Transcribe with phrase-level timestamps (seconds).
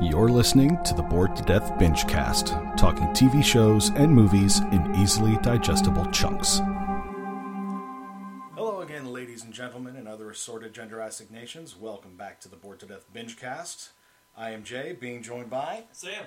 [0.00, 5.36] You're listening to the Bored to Death Bingecast, talking TV shows and movies in easily
[5.42, 6.60] digestible chunks.
[8.56, 11.76] Hello again, ladies and gentlemen, and other assorted gender assignations.
[11.76, 13.90] Welcome back to the Bored to Death Bingecast.
[14.36, 16.24] I am Jay, being joined by, Sam.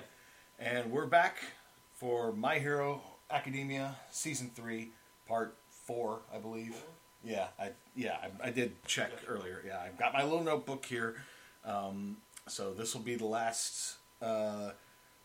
[0.58, 1.36] and we're back
[1.94, 4.88] for My Hero Academia Season 3,
[5.26, 6.76] Part 4, I believe.
[7.22, 9.62] Yeah, I yeah, I, I did check earlier.
[9.66, 11.16] Yeah, I've got my little notebook here.
[11.64, 12.16] Um,
[12.48, 14.70] so this will be the last uh,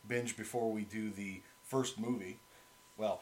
[0.08, 2.40] binge before we do the first movie.
[2.98, 3.22] Well,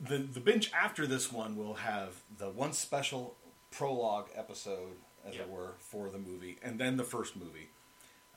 [0.00, 3.34] the the binge after this one will have the one special
[3.70, 4.96] prologue episode,
[5.26, 5.42] as Yeah.
[5.42, 7.68] it were, for the movie, and then the first movie,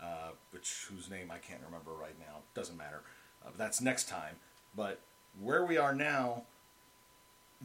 [0.01, 2.39] uh, which whose name I can't remember right now.
[2.53, 3.01] Doesn't matter.
[3.43, 4.35] Uh, but that's next time.
[4.75, 4.99] But
[5.39, 6.43] where we are now,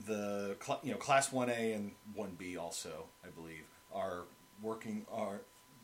[0.06, 4.25] the cl- you know class one A and one B also, I believe, are
[4.62, 5.41] working are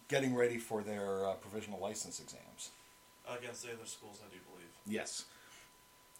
[0.08, 2.70] getting ready for their uh, provisional license exams.
[3.28, 4.68] Against the other schools, I do believe.
[4.86, 5.24] Yes.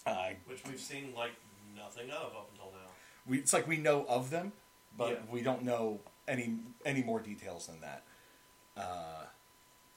[0.06, 1.32] Uh, Which we've seen like
[1.76, 2.88] nothing of up until now.
[3.26, 4.52] we, it's like we know of them,
[4.96, 5.16] but Yeah.
[5.30, 8.02] we don't know any any more details than that.
[8.76, 9.24] Uh,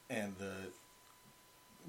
[0.10, 0.54] and the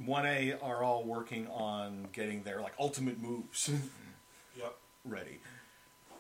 [0.05, 3.71] one A are all working on getting their like ultimate moves
[4.57, 4.75] Yep.
[5.05, 5.41] ready,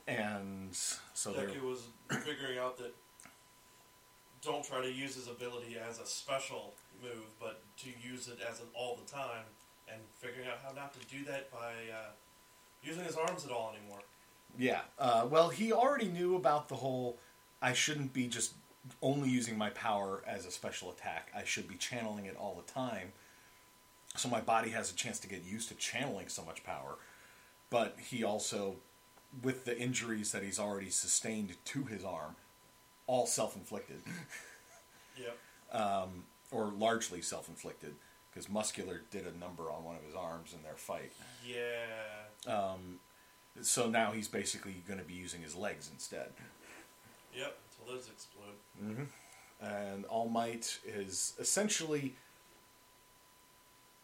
[0.06, 1.82] and so Deku was
[2.24, 2.94] figuring out that
[4.42, 8.60] don't try to use his ability as a special move, but to use it as
[8.60, 9.44] an all the time,
[9.92, 12.10] and figuring out how not to do that by uh,
[12.82, 14.00] using his arms at all anymore.
[14.58, 14.80] Yeah.
[14.98, 17.16] Uh, well, he already knew about the whole.
[17.60, 18.54] I shouldn't be just
[19.02, 21.30] only using my power as a special attack.
[21.36, 23.12] I should be channeling it all the time,
[24.16, 26.96] so my body has a chance to get used to channeling so much power.
[27.70, 28.76] But he also,
[29.42, 32.36] with the injuries that he's already sustained to his arm,
[33.08, 34.00] all self-inflicted
[35.16, 35.36] Yep.
[36.52, 37.94] or largely self-inflicted,
[38.30, 41.12] because Muscular did a number on one of his arms in their fight.
[41.44, 42.46] Yeah.
[42.46, 43.00] Um,
[43.60, 46.28] So now he's basically going to be using his legs instead.
[47.34, 47.58] Yep.
[47.80, 49.08] Until those explode.
[49.60, 52.14] and All Might is essentially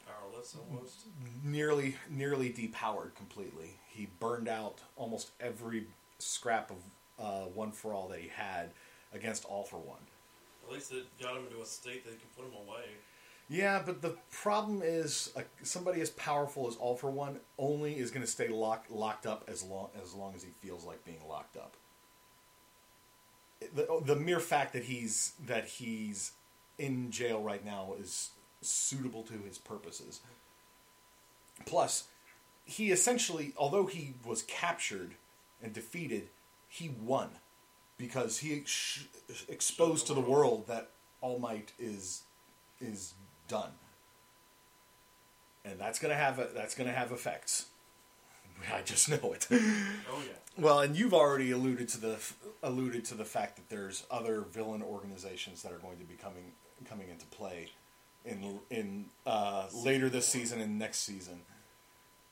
[0.06, 1.04] Powerless almost.
[1.44, 3.78] nearly nearly depowered completely.
[3.88, 5.86] He burned out almost every
[6.18, 6.76] scrap of
[7.18, 8.70] uh, One for All that he had
[9.14, 10.00] against All for One.
[10.66, 12.84] At least it got him into a state that he can put him away.
[13.48, 18.10] Yeah, but the problem is uh, somebody as powerful as All for One only is
[18.10, 21.20] going to stay locked locked up as long as long as he feels like being
[21.28, 21.76] locked up.
[23.74, 26.32] The, the mere fact that he's that he's
[26.78, 28.30] in jail right now is
[28.60, 30.20] suitable to his purposes.
[31.66, 32.04] Plus,
[32.64, 35.12] he essentially, although he was captured
[35.62, 36.28] and defeated,
[36.68, 37.30] he won
[37.96, 39.04] because he sh-
[39.48, 40.90] exposed to the world that
[41.20, 42.22] All Might is
[42.80, 43.14] is
[43.48, 43.70] done,
[45.64, 47.66] and that's gonna have a, that's gonna have effects.
[48.72, 49.46] I just know it.
[49.50, 50.32] Oh yeah.
[50.56, 52.16] well, and you've already alluded to the
[52.62, 56.52] alluded to the fact that there's other villain organizations that are going to be coming
[56.88, 57.70] coming into play
[58.24, 61.40] in in uh, later this season and next season,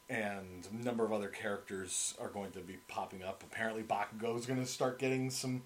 [0.08, 3.42] and a number of other characters are going to be popping up.
[3.42, 5.62] Apparently, Bakugo is going to start getting some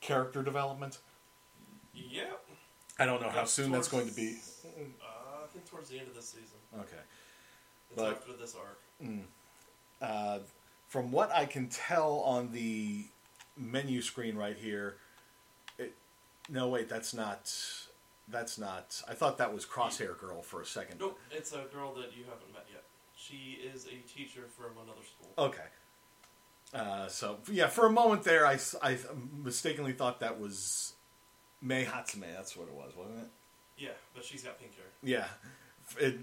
[0.00, 0.98] character development.
[1.94, 2.44] Yep.
[2.98, 4.36] I don't know how soon that's going to be.
[4.66, 6.58] Uh, I think towards the end of this season.
[6.78, 6.96] Okay.
[7.90, 8.80] It's But- after this arc.
[10.02, 10.38] uh,
[10.88, 13.04] from what I can tell on the
[13.56, 14.96] menu screen right here,
[15.78, 15.94] it,
[16.48, 17.52] no wait, that's not.
[18.28, 19.02] That's not.
[19.08, 20.98] I thought that was Crosshair Girl for a second.
[20.98, 22.82] Nope, it's a girl that you haven't met yet.
[23.26, 25.32] She is a teacher from another school.
[25.38, 25.62] Okay.
[26.74, 28.98] Uh, so yeah, for a moment there, I, I
[29.42, 30.94] mistakenly thought that was
[31.62, 32.32] Mei Hatsume.
[32.34, 33.28] That's what it was, wasn't it?
[33.78, 34.84] Yeah, but she's got pink hair.
[35.02, 35.26] Yeah.
[35.98, 36.18] It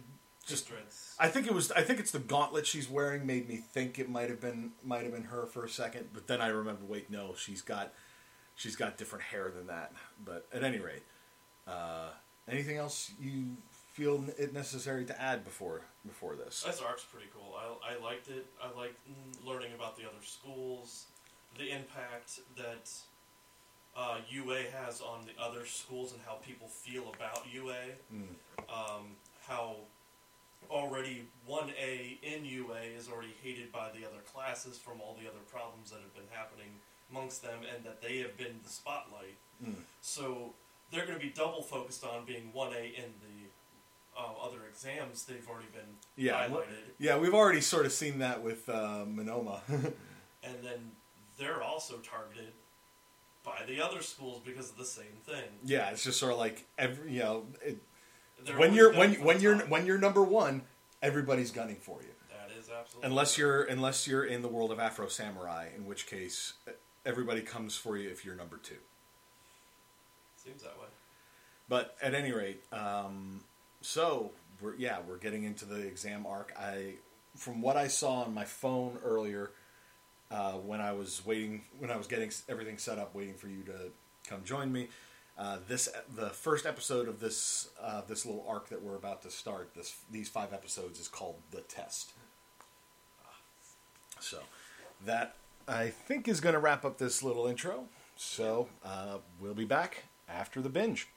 [0.46, 0.68] Just just.
[0.70, 1.16] dreads.
[1.20, 1.72] I think it was.
[1.72, 5.04] I think it's the gauntlet she's wearing made me think it might have been might
[5.04, 6.84] have been her for a second, but then I remember.
[6.86, 7.94] Wait, no, she's got
[8.56, 9.94] she's got different hair than that.
[10.24, 11.04] But at any rate,
[11.68, 12.10] uh,
[12.50, 13.56] anything else you
[13.94, 16.64] feel it necessary to add before before this?
[16.64, 17.56] This arc's pretty cool.
[17.58, 18.46] I, I liked it.
[18.62, 21.06] I liked mm, learning about the other schools,
[21.58, 22.92] the impact that
[23.96, 27.76] uh, UA has on the other schools and how people feel about UA.
[28.70, 29.16] Um,
[29.48, 29.76] how
[30.72, 35.44] already 1A in UA is already hated by the other classes from all the other
[35.52, 36.70] problems that have been happening
[37.12, 39.38] amongst them and that they have been the spotlight.
[40.02, 40.54] So
[40.92, 43.43] they're going to be double focused on being 1A in the
[44.18, 46.94] uh, other exams they've already been Yeah, highlighted.
[47.00, 49.60] yeah, we've already sort of seen that with uh, Monoma.
[49.70, 50.92] and then
[51.38, 52.54] they're also targeted
[53.44, 55.44] by the other schools because of the same thing.
[55.64, 57.78] yeah, it's just sort of like every you know, it,
[58.58, 59.70] when you're when when you're top.
[59.70, 60.62] when you're number one,
[61.02, 62.10] everybody's gunning for you.
[62.30, 66.08] that is absolutely Unless you're unless you're in the world of Afro Samurai, in which
[66.08, 66.54] case
[67.06, 68.76] everybody comes for you if you're number two.
[70.38, 70.88] seems that way.
[71.70, 73.42] But at any rate, um,
[73.84, 74.32] so
[74.62, 76.54] we're yeah we're getting into the exam arc.
[76.58, 76.96] I
[77.36, 79.52] from what I saw on my phone earlier
[80.32, 83.62] uh, when I was waiting when I was getting everything set up, waiting for you
[83.64, 83.92] to
[84.28, 84.88] come join me.
[85.38, 89.30] Uh, this the first episode of this uh, this little arc that we're about to
[89.30, 89.72] start.
[89.76, 92.14] This these five episodes is called the test.
[94.20, 94.40] So
[95.06, 95.36] that
[95.68, 97.86] I think is going to wrap up this little intro.
[98.16, 101.10] So uh, we'll be back after the binge.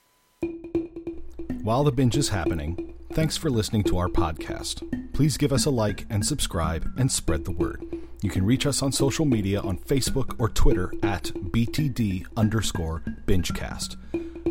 [1.66, 5.12] While the binge is happening, thanks for listening to our podcast.
[5.12, 7.84] Please give us a like and subscribe and spread the word.
[8.22, 13.96] You can reach us on social media on Facebook or Twitter at BTD underscore BingeCast.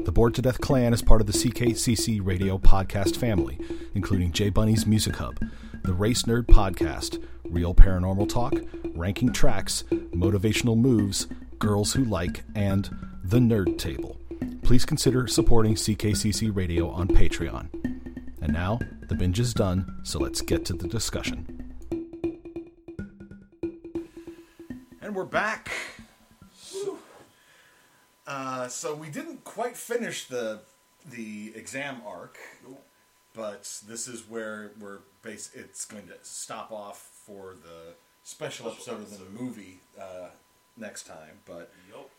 [0.04, 3.62] The Bored to Death Clan is part of the CKCC radio podcast family,
[3.94, 5.40] including J Bunny's Music Hub,
[5.86, 8.56] the Race Nerd Podcast, Real Paranormal Talk,
[8.94, 11.28] Ranking Tracks, Motivational Moves,
[11.60, 14.20] Girls Who Like, and The Nerd Table.
[14.66, 17.70] Please consider supporting CKCC Radio on Patreon.
[18.42, 21.72] And now, the binge is done, so let's get to the discussion.
[25.04, 25.72] And we're back.
[28.26, 30.62] Uh, so we didn't quite finish the
[31.12, 32.40] the exam arc,
[33.36, 35.52] but this is where we're base.
[35.54, 40.30] It's going to stop off for the special, Special episode, of the movie uh,
[40.76, 41.38] next time.
[41.46, 42.10] But Yup.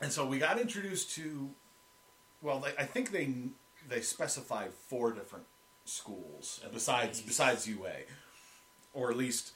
[0.00, 1.50] And so we got introduced to.
[2.42, 3.32] Well, they, I think they
[3.88, 5.46] they specified four different
[5.84, 7.92] schools besides besides UA,
[8.92, 9.52] or at least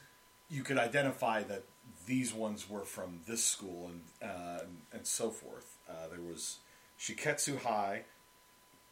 [0.48, 1.64] you could identify that
[2.06, 5.76] these ones were from this school and uh, and so forth.
[5.88, 6.58] Uh, there was
[6.98, 8.02] Shiketsu High.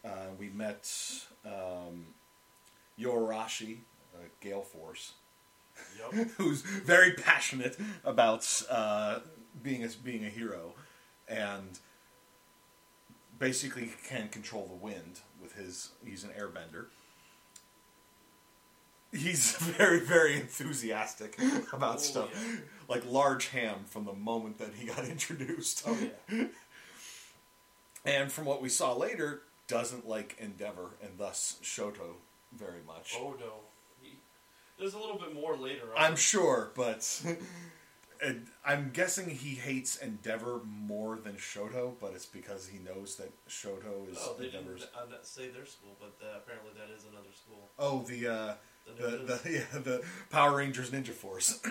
[0.05, 0.89] Uh, we met
[1.45, 2.07] um,
[2.97, 3.79] Yoarashi,
[4.15, 5.13] uh, Gale Force,
[5.99, 6.13] Yup.
[6.37, 9.19] who's very passionate about uh,
[9.63, 10.75] being a, being a hero,
[11.29, 11.79] and
[13.39, 15.91] basically can control the wind with his.
[16.05, 16.87] He's an airbender.
[19.13, 21.39] He's very very enthusiastic
[21.73, 22.61] about Oh, stuff, yeah.
[22.89, 25.83] like large ham from the moment that he got introduced.
[25.87, 25.97] Oh
[26.31, 26.45] yeah.
[28.05, 32.17] And from what we saw later, doesn't like Endeavor and thus Shoto
[32.57, 33.15] very much.
[33.19, 33.53] Oh no.
[34.01, 34.17] He,
[34.79, 36.03] there's a little bit more later on.
[36.05, 37.23] I'm sure, but
[38.65, 44.11] I'm guessing he hates Endeavor more than Shoto, but it's because he knows that Shoto
[44.11, 44.85] is Oh, they didn't Endeavor's.
[44.95, 47.69] uh, not say their school, but uh, apparently that is another school.
[47.79, 48.55] Oh, the uh,
[48.99, 51.61] The the, the yeah the Power Rangers Ninja Force.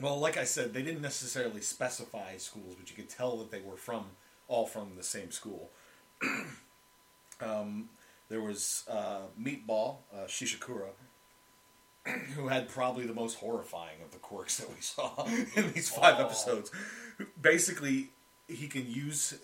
[0.00, 3.60] well, like I said, they didn't necessarily specify schools, but you could tell that they
[3.60, 4.04] were from
[4.48, 5.70] all from the same school.
[7.40, 7.88] um,
[8.28, 10.88] there was uh, Meatball uh, Shishikura,
[12.34, 15.24] who had probably the most horrifying of the quirks that we saw
[15.56, 16.24] in these five oh.
[16.24, 16.70] episodes.
[17.40, 18.10] Basically,
[18.48, 19.38] he can use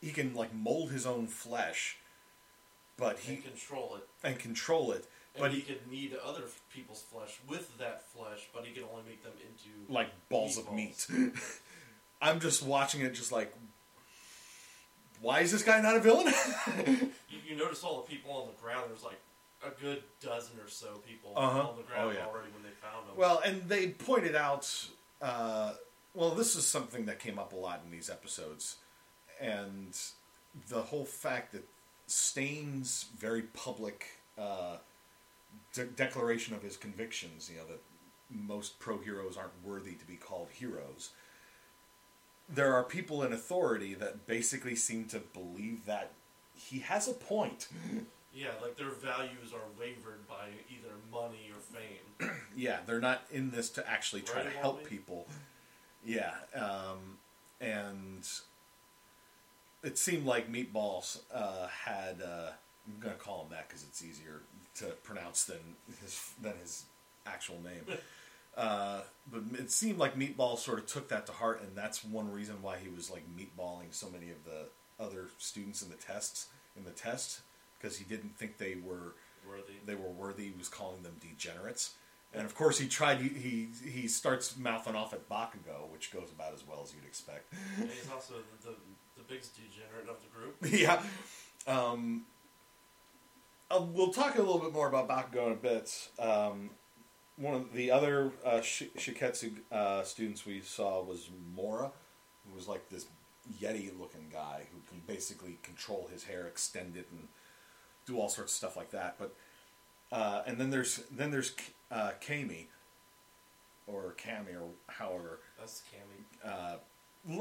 [0.00, 1.98] he can like mold his own flesh,
[2.96, 4.08] but He can control it.
[4.26, 5.06] and control it.
[5.34, 8.84] And But he, he, could knead other people's flesh with that flesh, but he can
[8.90, 11.06] only make them into like balls of meat.
[12.22, 13.52] I'm just watching it, just like,
[15.20, 16.32] why is this guy not a villain?
[17.30, 18.86] You, you notice all the people on the ground.
[18.88, 19.20] There's like
[19.66, 21.68] a good dozen or so people Uh-huh.
[21.68, 22.26] on the ground Oh, yeah.
[22.26, 23.16] already when they found him.
[23.16, 24.88] well, and they pointed out.
[25.20, 25.74] Uh,
[26.14, 28.76] well, this is something that came up a lot in these episodes,
[29.40, 29.96] and
[30.68, 31.64] the whole fact that
[32.06, 34.06] Stain's very public
[34.38, 34.78] uh,
[35.72, 37.80] de- declaration of his convictions, you know, that
[38.30, 41.10] most pro heroes aren't worthy to be called heroes.
[42.48, 46.12] There are people in authority that basically seem to believe that
[46.54, 47.68] he has a point.
[48.34, 52.30] yeah, like their values are wavered by either money or fame.
[52.56, 54.86] Yeah, they're not in this to actually try Right, to help Wally?
[54.90, 55.28] people.
[56.04, 57.18] Yeah, um,
[57.60, 58.28] and
[59.84, 62.20] it seemed like Meatballs uh, had.
[62.20, 62.50] Uh,
[62.86, 64.40] I'm gonna call him that because it's easier
[64.76, 65.58] to pronounce than
[66.02, 66.84] his than his
[67.26, 67.98] actual name.
[68.56, 72.32] Uh, but it seemed like Meatball sort of took that to heart, and that's one
[72.32, 74.64] reason why he was like meatballing so many of the
[74.98, 77.40] other students in the tests in the test
[77.80, 79.14] because he didn't think they were
[79.48, 79.74] Worthy.
[79.86, 80.44] they were worthy.
[80.44, 81.94] He was calling them degenerates,
[82.34, 83.18] and of course he tried.
[83.20, 87.06] He he, he starts mouthing off at Bakugo, which goes about as well as you'd
[87.06, 87.52] expect.
[87.78, 88.74] And he's also the, the,
[89.16, 90.56] the biggest degenerate of the group.
[90.80, 91.02] yeah.
[91.66, 92.24] Um,
[93.70, 96.08] uh, we'll talk a little bit more about Bakugo in a bit.
[96.18, 96.70] Um,
[97.36, 101.90] one of the other uh, Sh- Shiketsu uh, students we saw was Mora,
[102.46, 103.06] who was like this
[103.60, 107.28] yeti-looking guy who can basically control his hair, extend it, and
[108.08, 109.16] do all sorts of stuff like that.
[109.18, 109.34] But
[110.10, 111.54] uh, and then there's then there's
[111.90, 112.68] uh, Kami
[113.86, 115.40] or Cami or however.
[115.58, 116.50] That's Cammy.
[116.50, 116.76] Uh,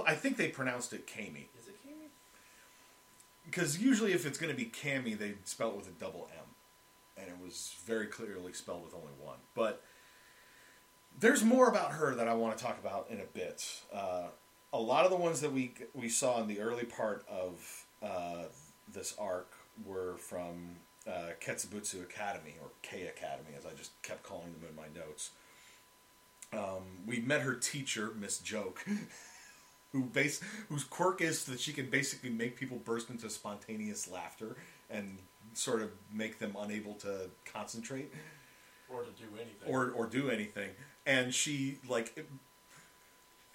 [0.06, 2.10] I think they pronounced it Kami Is it Cammy?
[3.46, 6.44] because usually if it's going to be Cami, they spell it with a double M,
[7.18, 9.38] and it was very clearly spelled with only one.
[9.56, 9.82] But
[11.20, 13.66] there's more about her that I want to talk about in a bit.
[13.94, 14.28] Uh,
[14.74, 18.44] a lot of the ones that we we saw in the early part of uh,
[18.94, 19.52] this arc
[19.86, 24.76] were from uh, Ketsubutsu Academy or K Academy, as I just kept calling them in
[24.76, 25.32] my notes.
[26.54, 28.86] Um, we met her teacher, Miss Joke,
[29.92, 34.56] who base whose quirk is that she can basically make people burst into spontaneous laughter
[34.90, 35.18] and
[35.54, 38.14] sort of make them unable to concentrate
[38.90, 39.68] Or to do anything.
[39.74, 40.70] or or do anything.
[41.06, 42.26] And she like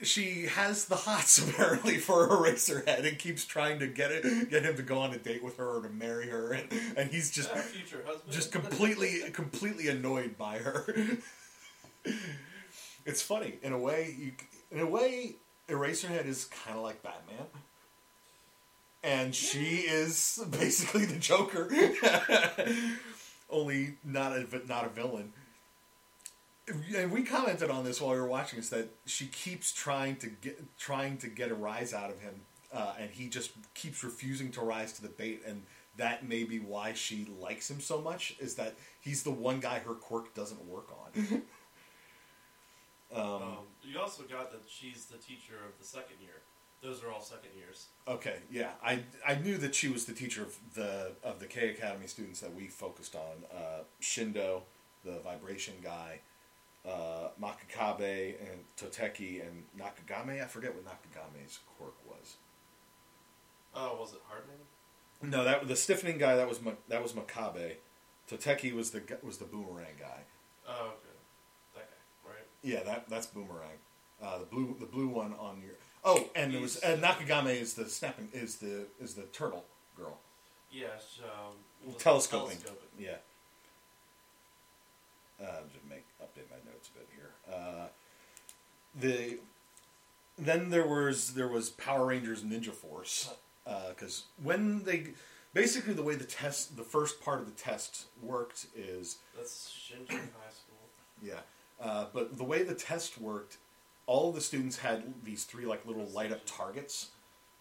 [0.02, 4.76] she has the hots apparently for Eraserhead and keeps trying to get it get him
[4.76, 7.50] to go on a date with her or to marry her and, and he's just
[7.52, 8.32] Our future husband.
[8.32, 10.94] just completely completely annoyed by her.
[13.06, 14.14] it's funny in a way.
[14.18, 14.32] You,
[14.71, 15.37] in a way,
[15.68, 17.47] Eraserhead is kind of like Batman,
[19.02, 21.71] and she is basically the Joker,
[23.50, 25.32] only not a not a villain.
[26.69, 28.59] And we commented on this while we were watching.
[28.59, 32.42] Is that she keeps trying to get trying to get a rise out of him,
[32.73, 35.64] uh, and he just keeps refusing to rise to the bait, and
[35.97, 38.37] that may be why she likes him so much.
[38.38, 41.42] Is that he's the one guy her quirk doesn't work on.
[43.14, 43.42] um, Um,
[43.83, 46.42] you also got that she's the teacher of the second year.
[46.81, 47.87] Those are all second years.
[48.09, 51.71] Okay, yeah, I I knew that she was the teacher of the of the K
[51.71, 53.45] Academy students that we focused on.
[53.52, 54.62] Uh, Shindo,
[55.04, 56.21] the vibration guy,
[56.88, 60.42] uh, Makakabe and Toteki and Nakagame.
[60.42, 62.36] I forget what Nakagame's quirk was.
[63.74, 64.56] Oh, was it Hardman?
[65.22, 67.74] No, that the stiffening guy that was that was Makabe.
[68.30, 70.20] Toteki was the was the boomerang guy.
[70.68, 71.16] Oh, okay.
[71.74, 72.46] That guy, right?
[72.62, 73.78] Yeah, that that's boomerang.
[74.20, 75.74] Uh, the blue the blue one on your
[76.04, 79.64] oh, and it was uh, Nakagame is the snapping is the is the turtle
[79.96, 80.18] girl.
[80.72, 81.20] Yes.
[81.22, 81.54] Um,
[81.98, 82.56] telescoping.
[82.56, 82.88] telescoping.
[82.98, 83.16] Yeah.
[85.40, 87.30] Uh, just make update my notes a bit here.
[87.52, 87.87] Uh,
[88.99, 89.38] the
[90.38, 93.32] then there was there was Power Rangers Ninja Force
[93.90, 95.09] because when they
[95.54, 100.11] basically the way the test the first part of the test worked is That's Shinjin
[100.11, 100.88] High School.
[101.23, 101.40] yeah,
[101.80, 103.59] uh, but the way the test worked,
[104.06, 107.11] all of the students had these three like little light up targets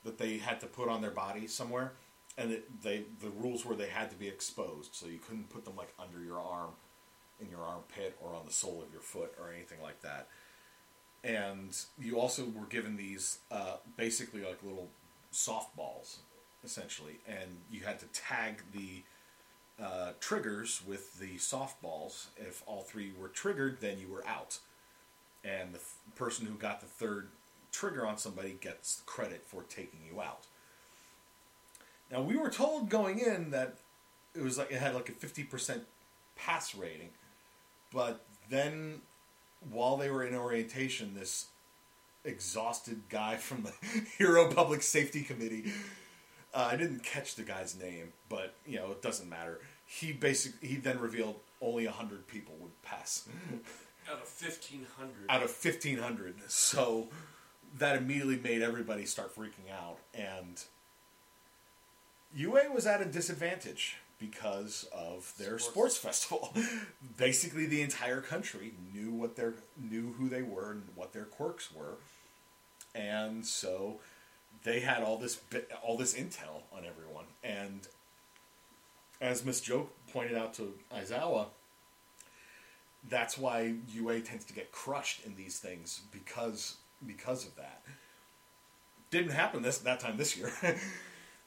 [0.03, 1.93] that they had to put on their body somewhere,
[2.37, 5.65] and it, they the rules were they had to be exposed, so you couldn't put
[5.65, 6.71] them like under your arm,
[7.41, 10.27] in your armpit, or on the sole of your foot, or anything like that.
[11.23, 14.89] And you also were given these uh, basically like little
[15.33, 16.17] softballs,
[16.63, 19.03] essentially, and you had to tag the
[19.83, 22.27] uh, triggers with the softballs.
[22.37, 24.59] If all three were triggered, then you were out.
[25.43, 25.79] And the
[26.15, 27.29] person who got the third
[27.71, 30.45] trigger on somebody gets credit for taking you out.
[32.11, 33.75] Now, we were told going in that
[34.35, 35.81] it was like it had like a 50%
[36.35, 37.09] pass rating,
[37.93, 39.01] but then
[39.69, 41.47] while they were in orientation, this
[42.23, 43.73] exhausted guy from the
[44.17, 45.71] Hero Public Safety Committee
[46.53, 49.59] uh, I didn't catch the guy's name, but you know it doesn't matter.
[49.85, 53.27] He basically he then revealed only hundred people would pass
[54.11, 55.27] Out of fifteen hundred.
[55.29, 56.35] out of fifteen hundred.
[56.49, 57.07] So
[57.77, 60.61] that immediately made everybody start freaking out, and
[62.35, 65.97] UA was at a disadvantage because of their sports, Sports.
[65.97, 66.53] festival.
[67.17, 71.73] Basically, the entire country knew what their knew who they were and what their quirks
[71.73, 71.95] were,
[72.95, 73.99] and so
[74.63, 77.25] they had all this bit, all this intel on everyone.
[77.43, 77.87] And
[79.19, 81.47] as Miss Joke pointed out to Aizawa,
[83.09, 87.81] that's why UA tends to get crushed in these things because because of that.
[89.09, 90.51] Didn't happen this that time this year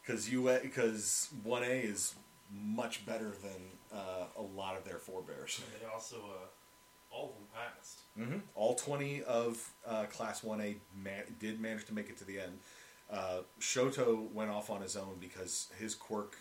[0.03, 2.15] because UA because one A is
[2.53, 3.61] much better than
[3.93, 5.61] uh, a lot of their forebears.
[5.61, 8.01] And they also, uh, all of them passed.
[8.19, 8.39] Mm-hmm.
[8.55, 12.59] All 20 of uh, Class 1A man- did manage to make it to the end.
[13.11, 16.37] Uh, Shoto went off on his own because his quirk,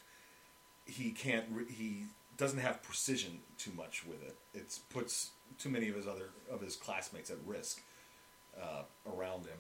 [0.85, 2.05] he can't, re- he
[2.37, 4.35] doesn't have precision too much with it.
[4.53, 7.81] It puts too many of his other of his classmates at risk
[8.59, 9.57] uh, around him.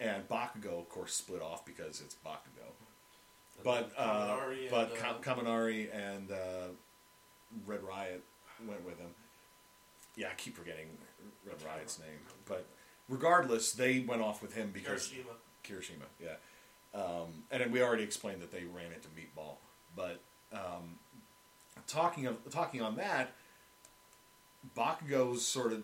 [0.00, 2.61] And Bakugo, of course, split off because it's Bakugo.
[3.64, 6.36] And But uh, Kaminari but and, uh, Kaminari and uh,
[7.66, 8.22] Red Riot
[8.66, 9.10] went with him.
[10.16, 10.86] Yeah, I keep forgetting
[11.46, 12.66] Red Riot's name, but
[13.08, 15.34] regardless, they went off with him because Kirishima.
[15.64, 16.34] Kirishima, yeah,
[16.94, 19.56] Um, and then we already explained that they ran into Meatball,
[19.96, 20.20] but
[20.52, 20.98] um,
[21.86, 23.32] talking of talking on that,
[24.76, 25.82] Bakugo's sort of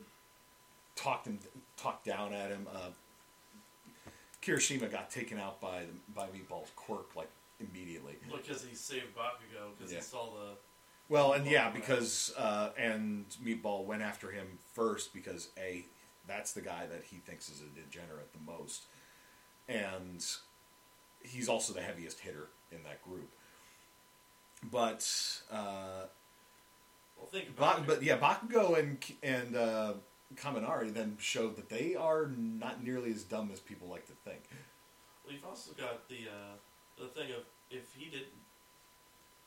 [0.95, 1.39] talked him
[1.77, 2.67] talked down at him.
[2.73, 2.91] Uh,
[4.43, 7.31] Kirishima got taken out by the, by Meatball's quirk like
[7.61, 8.17] immediately.
[8.31, 9.99] Because he saved Bakugo because Yeah.
[9.99, 10.57] he saw the.
[11.09, 15.85] Well, and yeah, because uh, and Meatball went after him first because a
[16.27, 18.85] that's the guy that he thinks is a degenerate the most,
[19.69, 20.25] and
[21.23, 23.31] he's also the heaviest hitter in that group.
[24.71, 25.09] But
[25.51, 26.05] uh,
[27.17, 27.87] Well, think about it.
[27.87, 29.95] but yeah, Bakugo and and uh,
[30.37, 34.43] Kaminari then showed that they are not nearly as dumb as people like to think.
[35.25, 36.57] Well, you've also got the uh,
[36.99, 38.27] the thing of if he didn't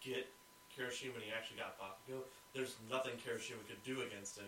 [0.01, 0.27] get
[0.75, 2.21] Kirishima and he actually got Bakugo,
[2.53, 4.47] there's nothing Kirishima could do against him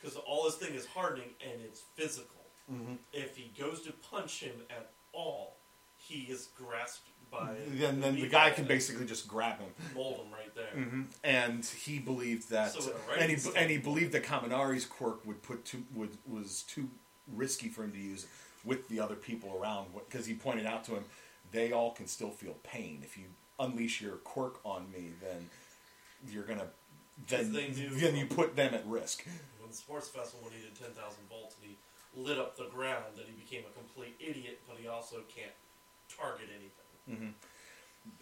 [0.00, 2.40] because all his thing is hardening and it's physical.
[2.72, 2.94] Mm-hmm.
[3.12, 5.56] If he goes to punch him at all,
[5.96, 7.54] he is grasped by.
[7.80, 9.68] And then the guy can basically just grab him.
[9.94, 10.82] mold him right there.
[10.82, 15.42] hmm And he believed that, So, and he and he believed that Kaminari's quirk would
[15.42, 16.88] put too would was too
[17.34, 18.26] risky for him to use
[18.64, 21.04] with the other people around because he pointed out to him
[21.52, 23.00] they all can still feel pain.
[23.02, 23.24] If you
[23.58, 25.48] unleash your quirk on me, then
[26.28, 26.68] you're gonna
[27.28, 29.24] then then you put them at risk.
[29.58, 30.96] When the sports festival, when he did 10,000
[31.28, 31.76] volts and he
[32.20, 35.52] lit up the ground, that he became a complete idiot, but he also can't
[36.08, 37.34] target anything.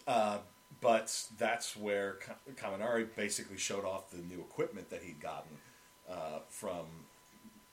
[0.07, 0.39] Uh,
[0.81, 5.57] but that's where Ka- Kaminari basically showed off the new equipment that he'd gotten
[6.09, 6.85] uh, from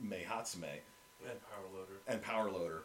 [0.01, 0.81] Mei Hatsume.
[1.29, 1.93] And power loader.
[2.07, 2.83] and power loader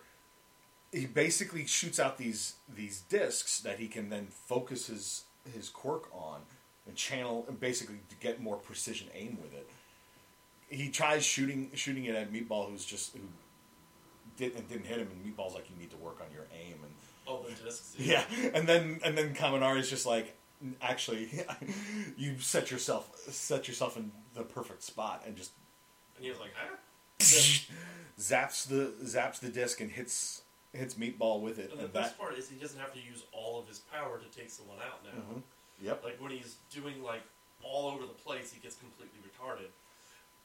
[0.91, 6.03] he basically shoots out these these discs that he can then focus his his quirk
[6.13, 6.41] on
[6.85, 9.69] and channel and basically to get more precision aim with it
[10.69, 13.21] he tries shooting shooting it at meatball who's just who
[14.37, 16.75] did and didn't hit him and meatball's like you need to work on your aim
[16.83, 16.91] and
[17.27, 17.95] Oh, the discs.
[17.99, 20.35] yeah and then and then Kaminari's just like
[20.81, 21.29] actually
[22.17, 25.51] you set yourself set yourself in the perfect spot and just
[26.15, 26.75] And he was like, huh?
[28.19, 30.41] zaps the zaps the disc and hits
[30.73, 32.99] hits meatball with it And the and best that part is he doesn't have to
[32.99, 35.21] use all of his power to take someone out now.
[35.35, 35.41] Mhm.
[35.81, 37.23] yep Like when he's doing like
[37.63, 39.67] all over the place, he gets completely retarded.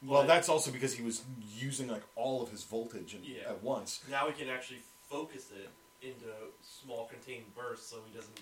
[0.02, 1.22] well But that's also because he was
[1.54, 3.48] using like all of his voltage in, Yeah.
[3.50, 5.70] at once now he can actually focus it
[6.06, 6.26] into
[6.62, 8.40] small contained bursts, so he doesn't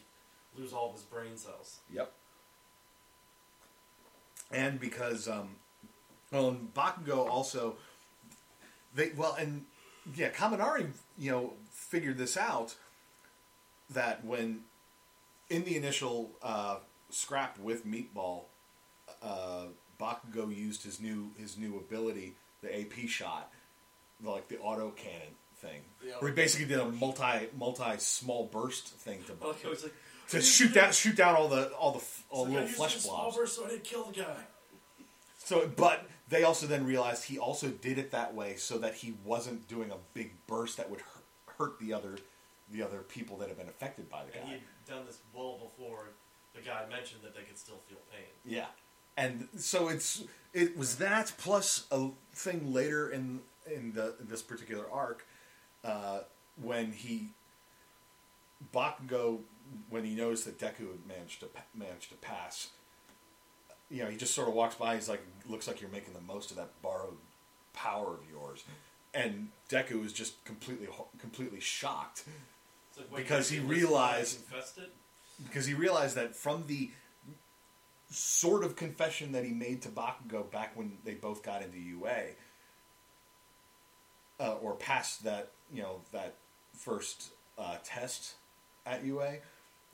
[0.56, 1.78] lose all of his brain cells.
[1.92, 2.12] yep
[4.50, 5.56] and because um
[6.32, 7.76] well and Bakugo also
[8.94, 9.64] they well and
[10.16, 11.52] yeah Kaminari you know
[11.88, 12.76] figured this out
[13.90, 14.60] that when
[15.50, 16.76] in the initial uh,
[17.10, 18.42] scrap with Meatball,
[19.22, 19.66] uh,
[20.00, 23.52] Bakugo used his new his new ability, the AP shot,
[24.22, 28.88] like the auto cannon thing, The where he basically did a multi multi small burst
[28.88, 29.94] thing to how he's like,
[30.30, 33.04] to shoot down shoot down all the all the all the like, little flesh this
[33.04, 33.36] small blobs.
[33.36, 34.44] burst so I didn't kill the guy.
[35.38, 39.14] So, but they also then realized he also did it that way so that he
[39.24, 41.02] wasn't doing a big burst that would
[41.58, 42.16] hurt, the other
[42.70, 44.54] the other people that have been affected by the And guy.
[44.54, 46.08] he'd done this well before
[46.54, 48.26] the guy mentioned that they could still feel pain.
[48.44, 48.66] Yeah,
[49.16, 53.40] and so it's it was that plus a thing later in
[53.70, 55.26] in the in this particular arc
[55.84, 56.20] uh,
[56.62, 57.28] when he
[58.72, 59.40] Bakugo
[59.90, 62.68] when he knows that Deku had managed to managed to pass.
[63.90, 64.94] You know, he just sort of walks by.
[64.94, 67.16] He's like, "Looks like you're making the most of that borrowed
[67.74, 68.64] power of yours,"
[69.14, 72.24] and Deku is just completely completely shocked
[73.10, 74.92] like, Because he realized- I confessed it?
[75.46, 76.90] because he realized that from the
[78.10, 82.36] sort of confession that he made to Bakugo back when they both got into UA,
[84.38, 86.34] uh, or passed that, you know, that
[86.72, 88.34] first uh, test
[88.86, 89.38] at UA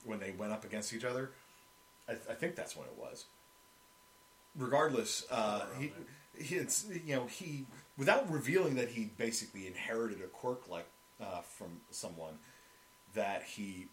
[0.04, 1.30] when they went up against each other.
[2.08, 3.24] I, I think that's when it was.
[4.56, 5.92] Regardless, uh, he,
[6.38, 7.66] he, it's you know he
[8.00, 10.86] without revealing that he basically inherited a quirk like
[11.20, 12.38] uh, from someone
[13.12, 13.88] that he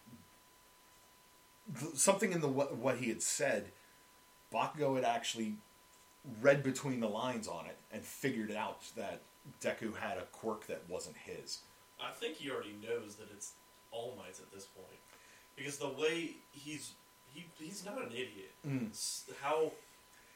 [1.78, 3.66] th- something in the what, what he had said,
[4.50, 5.56] Bakugo had actually
[6.40, 9.20] read between the lines on it and figured out that
[9.60, 11.58] Deku had a quirk that wasn't his.
[12.02, 13.52] I think he already knows that it's
[13.90, 14.98] All Might's at this point.
[15.54, 16.92] Because the way he's
[17.34, 18.54] he, he's not an idiot.
[18.66, 18.90] Mm.
[19.42, 19.72] How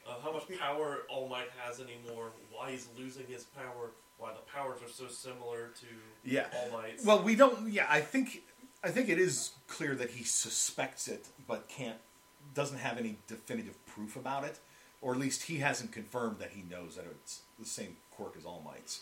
[0.08, 4.40] uh, how much power All Might has anymore, why he's losing his power, why the
[4.52, 5.86] powers are so similar to
[6.24, 6.46] Yeah.
[6.54, 7.04] All Might's.
[7.04, 7.72] Well, we don't.
[7.72, 8.42] Yeah, I think
[8.84, 11.98] I think it is clear that he suspects it, but can't
[12.54, 14.58] doesn't have any definitive proof about it,
[15.00, 18.44] or at least he hasn't confirmed that he knows that it's the same quirk as
[18.44, 19.00] All Might's.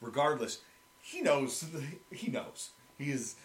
[0.00, 0.58] Regardless,
[1.02, 1.64] he knows.
[2.12, 2.70] He knows.
[2.98, 3.36] He is.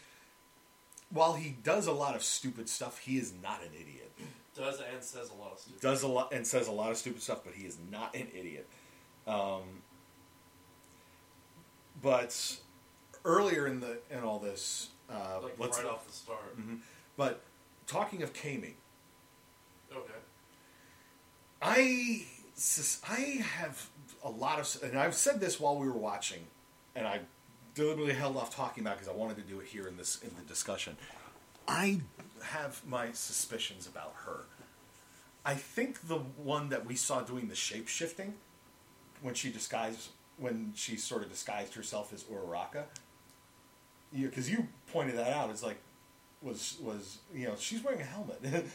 [1.11, 4.11] while he does a lot of stupid stuff, he is not an idiot.
[4.59, 5.81] Does and says a lot of stupid.
[5.81, 8.27] Does a lot and says a lot of stupid stuff, but he is not an
[8.37, 8.67] idiot.
[9.25, 9.61] Um,
[12.01, 12.57] but
[13.23, 16.59] earlier in the in all this, uh, like let's right off the start.
[16.59, 16.79] Mhm.
[17.15, 17.41] But
[17.87, 18.75] talking of Kami,
[19.95, 20.13] Okay.
[21.61, 22.25] I
[23.07, 23.19] I
[23.55, 23.89] have
[24.23, 26.47] a lot of, and I've said this while we were watching,
[26.95, 27.21] and I
[27.75, 30.35] deliberately held off talking about because I wanted to do it here in this in
[30.35, 30.97] the discussion.
[31.65, 32.01] I
[32.43, 34.45] have my suspicions about her.
[35.45, 38.35] I think the one that we saw doing the shape shifting
[39.21, 42.83] when she disguised when she sort of disguised herself as Uraraka.
[44.13, 45.77] Because you pointed that out, it's like
[46.41, 48.41] was was you know she's wearing a helmet.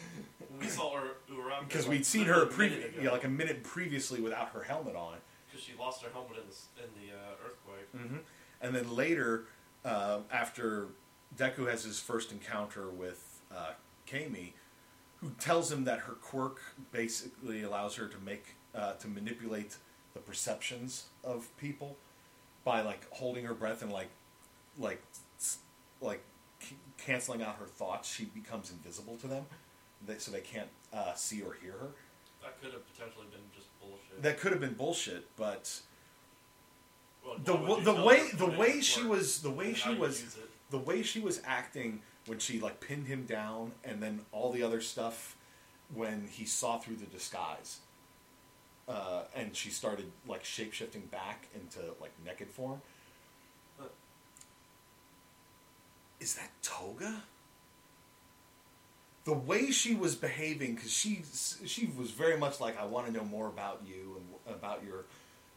[0.60, 3.24] We saw her Uraraka because like, we'd seen her a pre- minute ago, yeah, like
[3.24, 5.16] a minute previously without her helmet on,
[5.48, 8.22] because she lost her helmet in the in the uh, earthquake.
[8.60, 9.46] and then later,
[9.84, 10.88] uh, after
[11.36, 13.23] Deku has his first encounter with
[13.54, 13.72] uh,
[14.10, 14.54] Kami,
[15.18, 16.58] who tells him that her quirk
[16.92, 19.76] basically allows her to make uh, to manipulate
[20.14, 21.96] the perceptions of people
[22.64, 24.10] by like holding her breath and like
[24.78, 25.02] like
[26.00, 26.22] like
[26.60, 28.12] c- canceling out her thoughts.
[28.12, 29.46] She becomes invisible to them,
[30.06, 31.88] they, so they can't uh, see or hear her.
[32.42, 34.22] That could have potentially been just bullshit.
[34.22, 35.80] That could have been bullshit, but
[37.24, 40.36] Well, the why would w- the way the way she was the way she was
[40.70, 44.62] the way she was acting when she like pinned him down and then all the
[44.62, 45.36] other stuff
[45.92, 47.80] when he saw through the disguise
[48.88, 52.80] uh, and she started like shapeshifting back into like naked form.
[56.20, 57.22] Is that toga?
[59.24, 61.22] The way she was behaving because she
[61.66, 65.04] she was very much like i want to know more about you and about your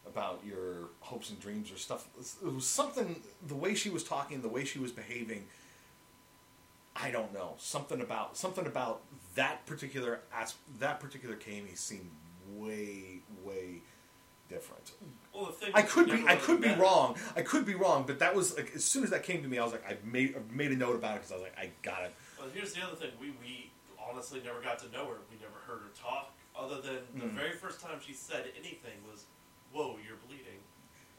[0.06, 2.08] about your hopes and dreams or stuff.
[2.18, 5.46] It was something the way she was talking the way she was behaving
[6.98, 9.02] i don't know something about something about
[9.36, 12.10] that particular as that particular Kami seemed
[12.56, 13.82] way way
[14.50, 14.92] different
[15.34, 17.16] Well, the thing I could be I could be wrong.
[17.36, 19.58] I could be wrong, but that was like as soon as that came to me,
[19.60, 21.58] I was like, I made I made a note about it because I was like,
[21.60, 22.14] I got it.
[22.40, 23.12] Well, here's the other thing.
[23.20, 23.70] We, we
[24.10, 25.18] honestly never got to know her.
[25.30, 27.32] We never heard her talk, other than the Mm.
[27.34, 29.26] very first time she said anything was,
[29.74, 30.62] "Whoa, you're bleeding."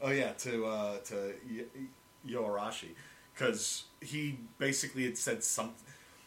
[0.01, 1.65] Oh yeah, to uh, to y-
[2.25, 2.95] Yoarashi,
[3.39, 5.75] because he basically had said something.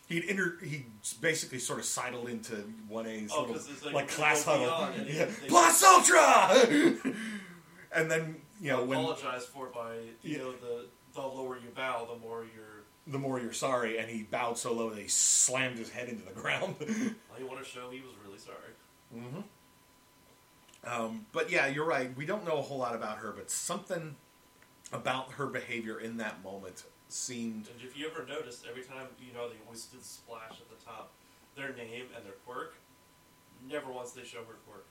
[0.09, 0.87] He'd inter- he
[1.20, 2.55] basically sort of sidled into
[2.88, 5.27] one A's Oh, little like like, class huddle, and yeah.
[5.27, 7.12] they- Plus Ultra,
[7.94, 10.38] and then you know when apologize for it by you Yeah.
[10.38, 12.83] know the the lower you bow, the more you're.
[13.07, 16.25] the more you're sorry, and he bowed so low that he slammed his head into
[16.25, 16.77] the ground.
[17.31, 18.75] Well, you want to show he was really sorry.
[20.85, 22.14] Um, but yeah, you're right.
[22.16, 24.16] We don't know a whole lot about her, but something
[24.92, 27.68] about her behavior in that moment seemed.
[27.68, 30.85] And if you ever noticed, every time you know they always did splash at the
[30.85, 31.12] top,
[31.57, 32.75] their name and their quirk.
[33.70, 34.87] Never once they show her quirk.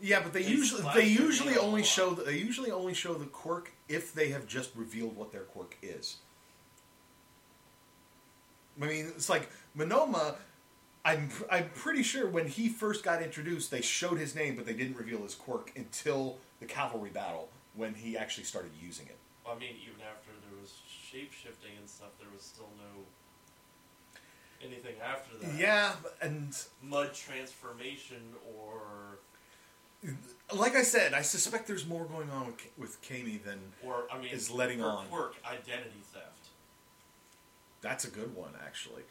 [0.00, 3.26] Yeah, but they, They usually they usually only show the, they usually only show the
[3.26, 6.16] quirk if they have just revealed what their quirk is.
[8.80, 10.36] I mean, it's like Monoma.
[11.04, 14.74] I'm I'm pretty sure when he first got introduced, they showed his name, but they
[14.74, 19.16] didn't reveal his quirk until the cavalry battle when he actually started using it.
[19.46, 20.32] I mean, even after
[21.16, 23.02] shape shifting and stuff, there was still no
[24.66, 25.58] anything after that.
[25.58, 28.22] Yeah, and Mud transformation
[28.58, 29.18] or
[30.54, 34.18] like I said, I suspect there's more going on with, with Kami than or I
[34.18, 35.06] mean, Is letting her on.
[35.06, 36.48] quirk identity theft.
[37.80, 39.02] that's a good one actually.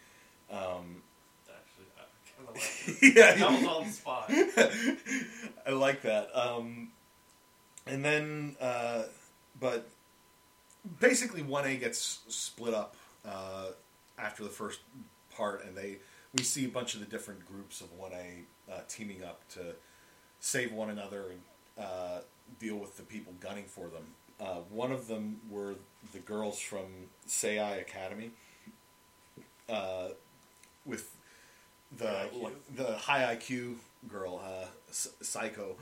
[0.51, 1.01] Um,
[1.49, 2.05] Actually, I
[2.37, 2.55] kind of
[3.01, 4.25] like yeah, that was on the spot.
[5.67, 6.29] I like that.
[6.37, 6.89] Um,
[7.87, 9.03] and then, uh,
[9.59, 9.87] but
[10.99, 12.95] basically, one A gets split up
[13.27, 13.67] uh,
[14.17, 14.79] after the first
[15.35, 15.97] part, and they
[16.33, 19.75] we see a bunch of the different groups of one A uh, teaming up to
[20.39, 22.19] save one another and uh,
[22.59, 24.03] deal with the people gunning for them.
[24.39, 25.75] Uh, one of them were
[26.13, 26.85] the girls from
[27.27, 28.31] Seiai Academy.
[29.69, 30.09] Uh,
[30.85, 31.15] with
[31.97, 33.75] the High like, the high IQ
[34.07, 35.75] girl, uh, Psycho,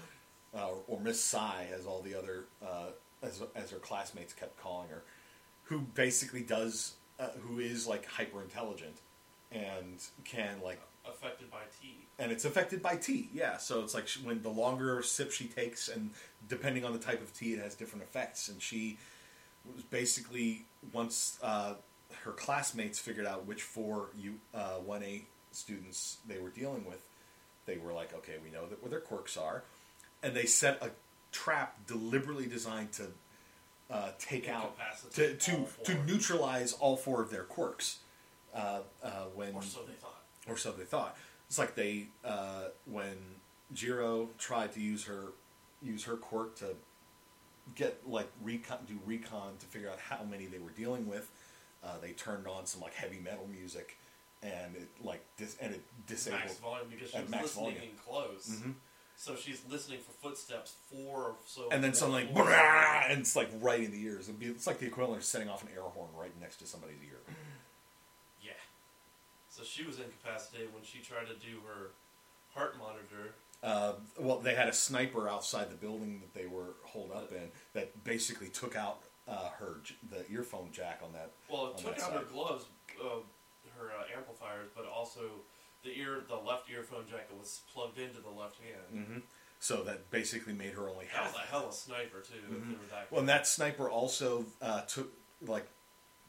[0.55, 2.87] uh, or Miss Psy, as all the other uh,
[3.23, 5.03] as as her classmates kept calling her,
[5.63, 8.97] who basically does uh, who is like hyper intelligent
[9.51, 11.97] and can like Affected by tea.
[12.17, 13.27] and it's affected by tea.
[13.33, 16.11] Yeah, so it's like she, when the longer sip she takes, and
[16.47, 18.47] depending on the type of tea, it has different effects.
[18.47, 18.97] And she
[19.75, 21.73] was basically once uh,
[22.23, 24.35] her classmates figured out which four U
[24.85, 27.05] one A students they were dealing with,
[27.65, 29.63] they were like, okay, we know that where their quirks are,
[30.23, 30.89] and they set a
[31.33, 33.07] trap deliberately designed to
[33.91, 34.77] uh, take out
[35.13, 37.99] to to to neutralize all four of their quirks.
[38.55, 40.21] uh, uh, when Or so they thought.
[40.47, 41.17] or so they thought.
[41.49, 43.17] It's like they uh, when
[43.73, 45.33] Jiro tried to use her
[45.81, 46.75] use her quirk to
[47.75, 51.29] get like recon do recon to figure out how many they were dealing with.
[51.83, 53.97] Uh, they turned on some like heavy metal music,
[54.41, 56.41] and it like dis- and it disabled.
[56.41, 57.83] Max volume because she was max listening volume.
[57.83, 58.49] in close.
[58.63, 58.73] Mhm.
[59.15, 61.69] So she's listening for footsteps four or so.
[61.71, 64.27] And then suddenly, "Brrrr," and it's like right in the ears.
[64.27, 66.67] It'd be, it's like the equivalent of setting off an air horn right next to
[66.67, 67.19] somebody's ear.
[68.43, 68.51] Yeah.
[69.49, 71.91] So she was incapacitated when she tried to do her
[72.53, 73.35] heart monitor.
[73.61, 77.49] Uh, well, they had a sniper outside the building that they were holed up in
[77.73, 79.79] that basically took out uh, her
[80.11, 81.31] the earphone jack on that.
[81.49, 82.65] Well, it took out her gloves,
[83.01, 83.19] uh,
[83.77, 85.21] her uh, amplifiers, but also
[85.83, 89.05] the ear, the left earphone jack that was plugged into the left hand.
[89.07, 89.17] hmm
[89.59, 91.33] So that basically made her only That half.
[91.33, 92.35] was a hell of a sniper too.
[92.35, 92.69] If Mhm.
[92.69, 95.67] they were that Well, and that sniper also uh, took like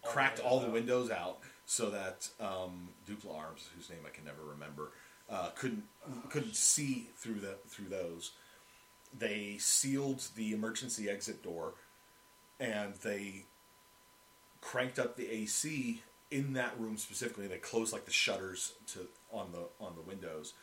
[0.03, 0.73] All cracked all the out.
[0.73, 4.93] windows out so that um, Dupla Arms, whose name I can never remember,
[5.31, 5.85] uh, couldn't
[6.31, 8.33] couldn't see through the through those.
[9.17, 11.75] They sealed the emergency exit door,
[12.61, 13.47] and they
[14.61, 17.47] cranked up the AC in that room specifically.
[17.47, 19.01] They closed like the shutters to
[19.33, 20.55] on the on the windows.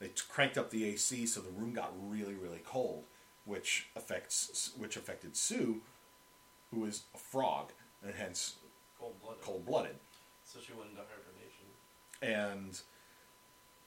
[0.00, 3.04] They t- cranked up the AC so the room got really really cold,
[3.44, 5.80] which affects which affected Sue,
[6.70, 8.54] who is a frog and hence
[8.98, 9.42] cold blooded.
[9.42, 9.96] cold blooded.
[10.44, 11.66] So she went into hibernation.
[12.22, 12.80] And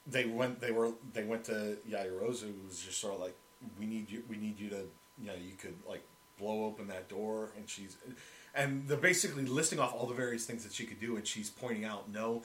[0.06, 3.36] they went they were they went to Yaoyorozu who was just sort of like
[3.78, 4.84] we need you we need you to
[5.20, 6.02] you know you could like
[6.38, 7.96] blow open that door and she's
[8.54, 11.50] and they're basically listing off all the various things that she could do and she's
[11.50, 12.42] pointing out no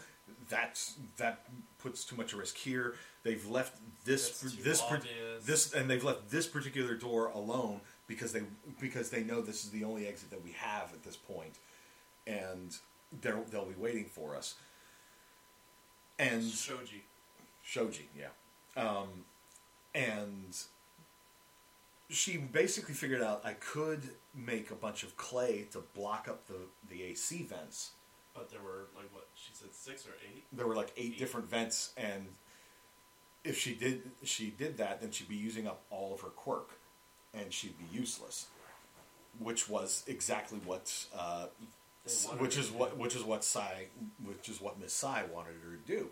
[0.49, 1.45] that's that
[1.79, 5.45] puts too much risk here they've left this this obvious.
[5.45, 8.41] this and they've left this particular door alone because they
[8.79, 11.55] because they know this is the only exit that we have at this point
[12.25, 12.77] and
[13.21, 14.55] they'll they'll be waiting for us
[16.19, 17.03] and Shoji.
[17.63, 18.81] Shoji, yeah.
[18.81, 19.25] Um,
[19.93, 20.57] and
[22.09, 24.01] she basically figured out I could
[24.33, 26.55] make a bunch of clay to block up the,
[26.89, 27.91] the AC vents.
[28.33, 30.43] But there were like what she said six or eight.
[30.53, 32.27] There were like eight different vents, and
[33.43, 36.69] if she did she did that, then she'd be using up all of her quirk,
[37.33, 38.47] and she'd be useless.
[39.39, 41.47] Which was exactly what, uh,
[42.37, 43.87] which is what which is what Sai,
[44.23, 46.09] which is what Miss Sai wanted her to do.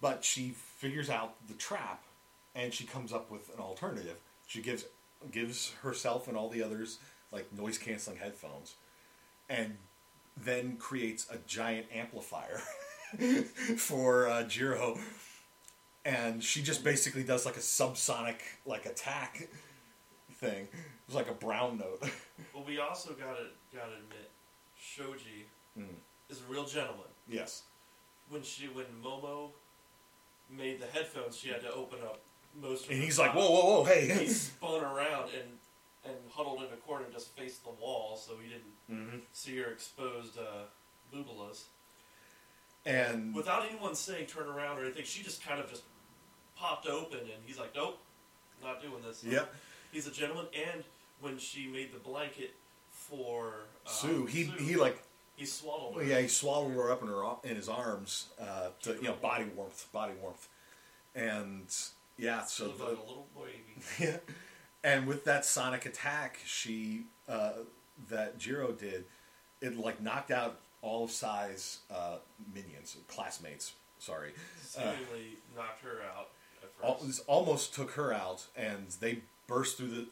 [0.00, 2.04] But she figures out the trap,
[2.54, 4.16] and she comes up with an alternative.
[4.46, 4.84] She gives
[5.30, 6.98] gives herself and all the others
[7.32, 8.74] like noise canceling headphones,
[9.48, 9.76] and
[10.36, 12.60] then creates a giant amplifier
[13.76, 14.98] for uh, Jiro,
[16.04, 19.48] and she just basically does like a subsonic like attack
[20.34, 20.68] thing.
[21.06, 22.02] It's like a brown note.
[22.54, 24.30] But we also gotta gotta admit,
[24.76, 25.46] Shoji
[25.78, 25.84] Mm.
[26.28, 27.06] is a real gentleman.
[27.28, 27.62] yes.
[28.30, 29.50] When she when Momo
[30.50, 32.20] made the headphones, she had to open up
[32.60, 32.84] most.
[32.86, 34.26] Of And he's like, whoa, whoa, whoa, He hey.
[34.28, 35.48] spun around and
[36.04, 39.58] and huddled in a corner and just faced the wall, so he didn't hmm see
[39.58, 40.64] her exposed uh,
[41.14, 41.64] boobalas.
[42.86, 45.82] And Without anyone saying turn around or anything, she just kind of just
[46.56, 47.98] popped open, and he's like, "Nope,
[48.62, 49.52] not doing this." Yep.
[49.92, 50.84] He's a gentleman, and
[51.20, 52.54] when she made the blanket
[52.90, 55.02] for uh, Sue, he Sue, he like
[55.36, 56.04] he swallowed her.
[56.04, 59.44] yeah, he swallowed her up in her in his arms uh, to you know body
[59.56, 60.48] warmth, body warmth,
[61.14, 61.66] and
[62.18, 63.82] yeah, so the, like little baby.
[63.98, 64.16] yeah.
[64.84, 67.52] And with that sonic attack, she uh,
[68.10, 69.04] that Jiro did,
[69.60, 72.16] it like knocked out all of Sai's uh,
[72.54, 73.72] minions, classmates.
[73.98, 74.30] Sorry,
[74.62, 76.28] Seemingly knocked her out
[76.62, 77.22] at Al- first.
[77.26, 80.06] almost took her out, and they burst through the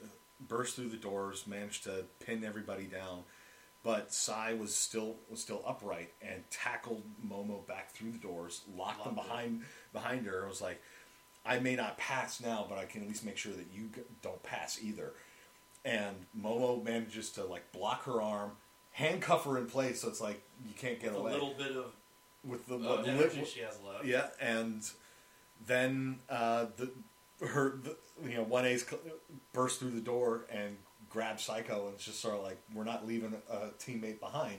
[0.48, 3.20] burst through the doors, managed to pin everybody down.
[3.84, 9.04] But Sai was still was still upright and tackled Momo back through the doors, locked
[9.04, 9.34] them Locked her.
[9.36, 10.40] behind behind her.
[10.40, 10.82] and was like,
[11.46, 13.90] "I may not pass now, but I can at least make sure that you
[14.22, 15.12] don't pass either."
[15.84, 18.52] And Momo manages to like block her arm,
[18.92, 21.92] handcuff her in place, so it's like you can't get With a little bit of
[22.44, 24.04] with the uh, what, energy li- she has left.
[24.04, 24.82] yeah, and
[25.66, 26.90] then uh, the
[27.46, 27.96] her the,
[28.28, 29.00] you know one A's cl-
[29.52, 30.76] burst through the door and
[31.10, 34.58] grabbed Psycho, and it's just sort of like we're not leaving a teammate behind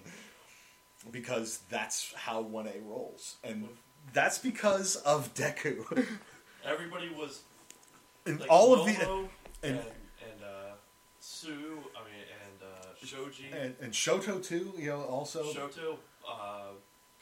[1.12, 3.67] because that's how one A rolls, and
[4.13, 6.06] that's because of Deku.
[6.65, 7.41] Everybody was
[8.26, 9.30] and like all of the and-
[9.63, 10.74] and and uh,
[11.20, 11.80] Sue.
[11.96, 15.98] I mean, and uh, Shoji, and, and Shoto too, you know, also Shoto,
[16.30, 16.72] uh,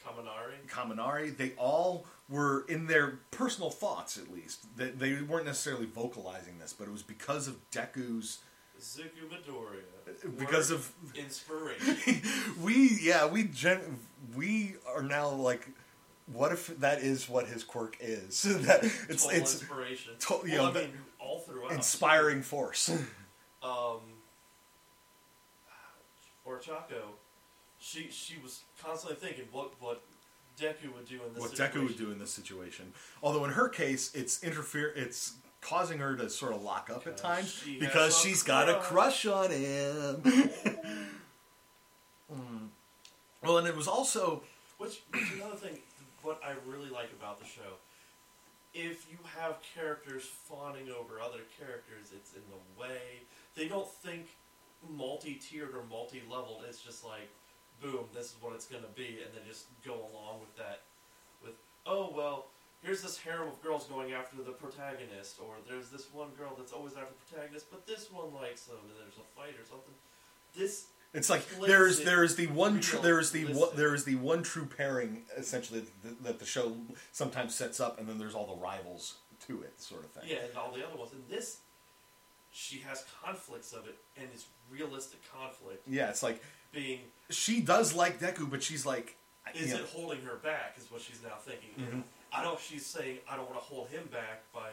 [0.04, 0.68] Kaminari.
[0.68, 4.66] Kaminari, they all were in their personal thoughts at least.
[4.76, 8.38] They, they weren't necessarily vocalizing this, but it was because of Deku's
[8.80, 10.38] Zuku Midoriya.
[10.38, 11.96] because of inspiration.
[12.62, 13.98] we yeah we gen-
[14.34, 15.66] we are now like
[16.32, 18.42] what if that is what his quirk is?
[18.66, 20.12] that it's Total it's inspiration.
[20.18, 21.72] to- you well, know, I mean, all throughout.
[21.72, 22.90] inspiring force.
[23.62, 23.98] Um,
[26.44, 27.14] or Chaco,
[27.80, 30.02] she she was constantly thinking what what
[30.60, 31.40] Deku would do in this.
[31.40, 31.80] what situation.
[31.80, 32.92] Deku would do in this situation.
[33.24, 34.92] Although in her case, it's interfere.
[34.94, 38.74] It's causing her to sort of lock up at times she because she's got a
[38.78, 39.26] crush.
[39.26, 40.22] on him.
[42.32, 42.68] Mm.
[43.42, 44.42] Well, and it was also
[44.78, 45.78] Which, which another thing,
[46.26, 47.78] what I really like about the show,
[48.74, 53.22] if you have characters fawning over other characters, it's in the way.
[53.54, 54.26] They don't think
[54.90, 56.66] multi-tiered or multi-leveled.
[56.68, 57.30] It's just like,
[57.80, 60.82] boom, this is what it's going to be, and then just go along with that.
[61.42, 61.54] With
[61.86, 62.50] oh well,
[62.82, 66.72] here's this harem of girls going after the protagonist, or there's this one girl that's
[66.72, 69.94] always after the protagonist, but this one likes them, and there's a fight or something.
[70.58, 74.16] This It's like there's there's the one tr- there is the one, there is the
[74.16, 76.76] one true pairing essentially that, that the show
[77.12, 79.14] sometimes sets up, and then there's all the rivals
[79.46, 80.24] to it, sort of thing.
[80.26, 81.12] Yeah, and all the other ones.
[81.12, 81.58] And this,
[82.52, 85.82] she has conflicts of it, and it's realistic conflict.
[85.88, 86.42] Yeah, it's like
[86.72, 89.16] Being, she does like Deku, but she's like,
[89.54, 90.74] is you know, it holding her back?
[90.78, 91.70] Is what she's now thinking.
[91.78, 92.02] Mhm.
[92.32, 92.58] I don't.
[92.60, 94.70] She's saying I don't want to hold him back by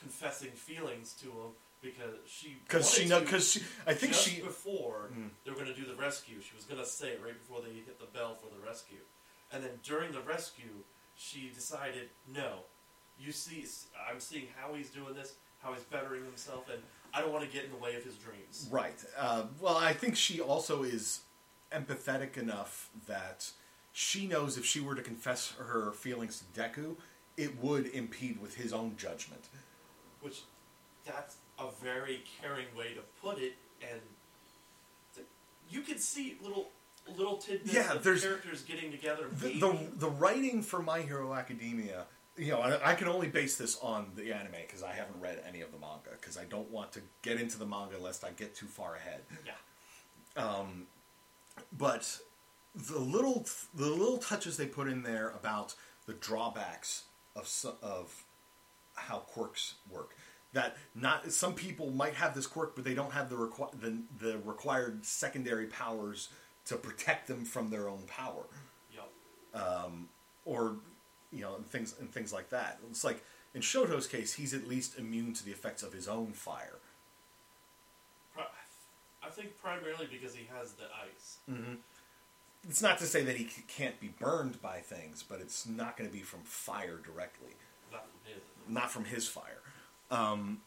[0.00, 4.40] confessing feelings to him because she because she know because she I think just she
[4.40, 5.28] before Mm.
[5.44, 6.36] they were going to do the rescue.
[6.40, 9.00] She was going to say it right before they hit the bell for the rescue,
[9.52, 10.84] and then during the rescue,
[11.16, 12.60] she decided no.
[13.18, 13.64] You see,
[14.10, 17.50] I'm seeing how he's doing this, how he's bettering himself, and I don't want to
[17.50, 18.68] get in the way of his dreams.
[18.70, 19.04] Right.
[19.18, 21.20] Uh, well, I think she also is
[21.72, 23.50] empathetic enough that
[23.92, 26.96] she knows if she were to confess her feelings to Deku,
[27.36, 29.44] it would impede with his own judgment.
[30.20, 30.40] Which,
[31.04, 34.00] that's a very caring way to put it, and
[35.70, 36.68] you can see little
[37.16, 39.26] little tidbits Yeah, of there's- characters getting together.
[39.32, 42.04] The, the the writing for My Hero Academia,
[42.36, 45.42] you know, I, I can only base this on the anime because I haven't read
[45.46, 48.30] any of the manga because I don't want to get into the manga lest I
[48.30, 49.20] get too far ahead.
[49.46, 49.52] yeah.
[50.44, 50.86] Um,
[51.76, 52.18] but
[52.74, 55.74] the little the little touches they put in there about
[56.06, 57.04] the drawbacks
[57.36, 57.48] of
[57.82, 58.24] of
[58.94, 60.14] how quirks work.
[60.54, 63.96] That not some people might have this quirk, but they don't have the requi- the,
[64.24, 66.28] the required secondary powers
[66.66, 68.44] to protect them from their own power,
[68.94, 69.62] Yep.
[69.62, 70.08] Um,
[70.44, 70.76] or
[71.32, 72.80] you know, and things and things like that.
[72.90, 76.32] It's like in Shoto's case, he's at least immune to the effects of his own
[76.32, 76.78] fire.
[79.24, 81.38] I think primarily because he has the ice.
[81.50, 81.74] Mm-hmm.
[82.68, 85.96] It's not to say that he c- can't be burned by things, but it's not
[85.96, 87.54] going to be from fire directly.
[87.90, 88.42] Not from his.
[88.68, 89.60] not from his fire.
[90.12, 90.60] Um,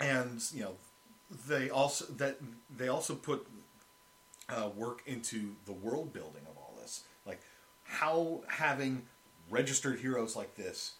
[0.00, 0.74] and you know,
[1.48, 2.38] they also that
[2.74, 3.46] they also put
[4.48, 7.40] uh, work into the world building of all this, like
[7.84, 9.02] how having
[9.50, 10.92] registered heroes like this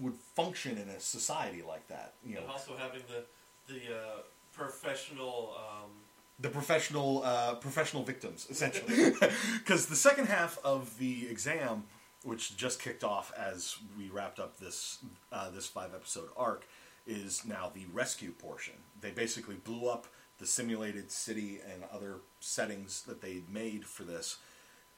[0.00, 2.12] would function in a society like that.
[2.24, 4.20] You know, And also having the the uh,
[4.52, 5.56] professional.
[5.56, 5.90] Um,
[6.38, 9.12] the professional uh, professional victims essentially
[9.58, 11.84] because the second half of the exam
[12.22, 14.98] which just kicked off as we wrapped up this
[15.32, 16.66] uh, this five episode arc
[17.06, 18.74] is now the rescue portion.
[19.00, 20.06] They basically blew up
[20.38, 24.38] the simulated city and other settings that they made for this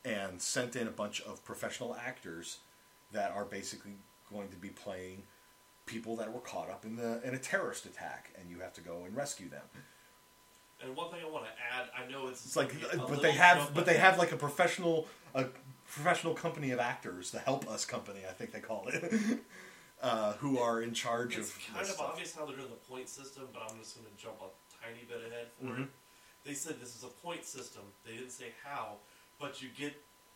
[0.05, 2.59] and sent in a bunch of professional actors
[3.13, 3.93] that are basically
[4.33, 5.23] going to be playing
[5.87, 8.81] people that were caught up in the in a terrorist attack and you have to
[8.81, 9.63] go and rescue them.
[10.85, 13.33] And one thing I want to add, I know it's, it's like, a but they
[13.33, 15.47] have, but they have like a professional, a
[15.93, 19.13] professional company of actors, the Help Us company, I think they call it,
[20.03, 21.59] uh, who are in charge It's of.
[21.67, 22.11] kind this of stuff.
[22.13, 25.05] obvious how they're doing the point system, but I'm just going to jump a tiny
[25.09, 25.85] bit ahead for Mhm.
[25.85, 25.89] it.
[26.45, 27.83] They said this is a point system.
[28.05, 28.97] They didn't say how,
[29.39, 29.95] but you get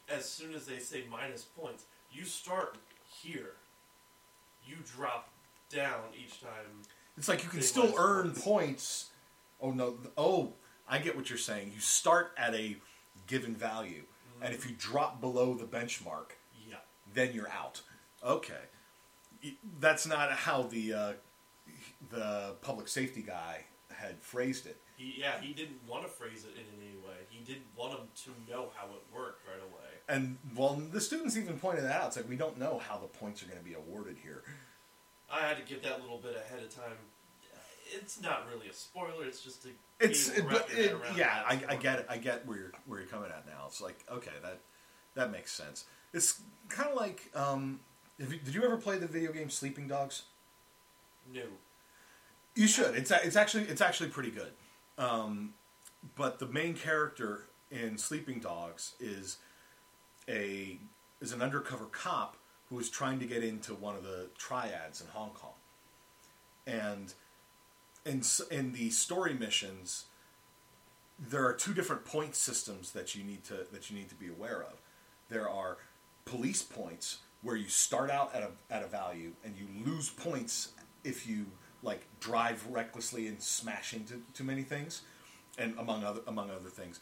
[0.08, 3.54] as soon as they say minus points, you start here.
[4.64, 5.28] You drop
[5.68, 6.82] down each time.
[7.16, 8.42] It's like you can still earn points.
[8.44, 9.10] points.
[9.60, 9.98] Oh no!
[10.16, 10.52] Oh,
[10.88, 11.72] I get what you're saying.
[11.74, 12.76] You start at a
[13.26, 14.04] given value,
[14.42, 16.32] and if you drop below the benchmark,
[16.68, 16.76] Yeah.
[17.14, 17.82] then you're out.
[18.24, 18.62] Okay,
[19.80, 21.12] that's not how the uh,
[22.10, 24.76] the public safety guy had phrased it.
[24.96, 27.16] He, yeah, he didn't want to phrase it in any way.
[27.28, 29.90] He didn't want them to know how it worked right away.
[30.08, 32.06] And well, the students even pointed that out.
[32.08, 34.42] It's like we don't know how the points are going to be awarded here.
[35.30, 36.96] I had to give that little bit ahead of time.
[37.92, 39.24] It's not really a spoiler.
[39.24, 39.68] It's just a
[40.00, 42.06] It's it, but it, yeah, I, I get it.
[42.08, 43.64] I get where you're where you're coming at now.
[43.66, 44.58] It's like okay, that
[45.14, 45.84] that makes sense.
[46.12, 47.80] It's kind of like um,
[48.18, 50.22] you, did you ever play the video game Sleeping Dogs?
[51.32, 51.42] No.
[52.54, 52.94] You should.
[52.94, 54.52] It's it's actually it's actually pretty good.
[54.98, 55.54] Um,
[56.16, 59.38] but the main character in Sleeping Dogs is
[60.28, 60.78] a
[61.20, 62.36] is an undercover cop
[62.68, 65.54] who is trying to get into one of the triads in Hong Kong,
[66.66, 67.14] and
[68.06, 70.06] in in the story missions,
[71.18, 74.28] there are two different point systems that you need to that you need to be
[74.28, 74.80] aware of.
[75.28, 75.78] There are
[76.24, 80.72] police points where you start out at a at a value and you lose points
[81.04, 81.46] if you
[81.82, 85.02] like drive recklessly and smash into too many things,
[85.58, 87.00] and among other among other things.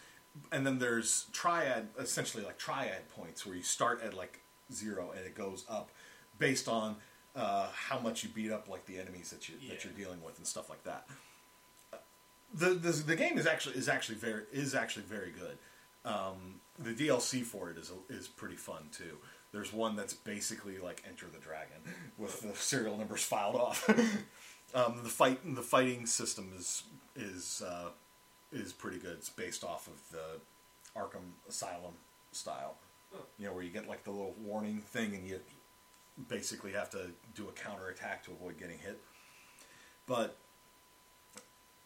[0.51, 4.41] And then there's triad, essentially like triad points where you start at like
[4.73, 5.91] zero and it goes up
[6.39, 6.97] based on
[7.37, 10.39] uh, how much you beat up like the enemies that you that you're dealing with
[10.39, 11.07] and stuff like that
[12.55, 15.59] the, the the game is actually is actually very is actually very good.
[16.05, 19.19] Um, the DLC for it is is pretty fun too.
[19.53, 21.77] There's one that's basically like Enter the Dragon
[22.19, 23.89] with the serial numbers filed off.
[24.75, 26.85] um, the fight the fighting system is
[27.17, 27.91] is uh,
[28.53, 29.13] is pretty good.
[29.13, 31.95] It's based off of the Arkham Asylum
[32.33, 32.77] style.
[33.39, 35.41] You know where you get like the little warning thing and you
[36.29, 39.01] basically have to do a counter attack to avoid getting hit.
[40.07, 40.37] But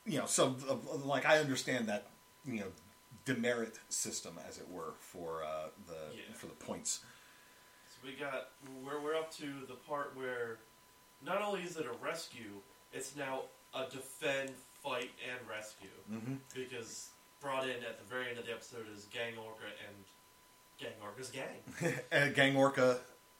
[0.07, 0.57] you know, so
[1.05, 2.07] like I understand that
[2.45, 2.67] you know
[3.25, 6.35] demerit system, as it were, for uh, the Yeah.
[6.35, 7.01] for the points.
[7.89, 8.49] So we got
[8.85, 10.59] we're we're up to the part where
[11.25, 12.61] not only is it a rescue,
[12.93, 13.43] it's now
[13.75, 14.51] a defend,
[14.83, 15.89] fight, and rescue.
[16.11, 16.35] Mm-hmm.
[16.55, 17.09] Because
[17.41, 20.05] brought in at the very end of the episode is Gang Orca and
[20.79, 21.95] Gang Orca's gang.
[22.11, 22.99] and Gang Orca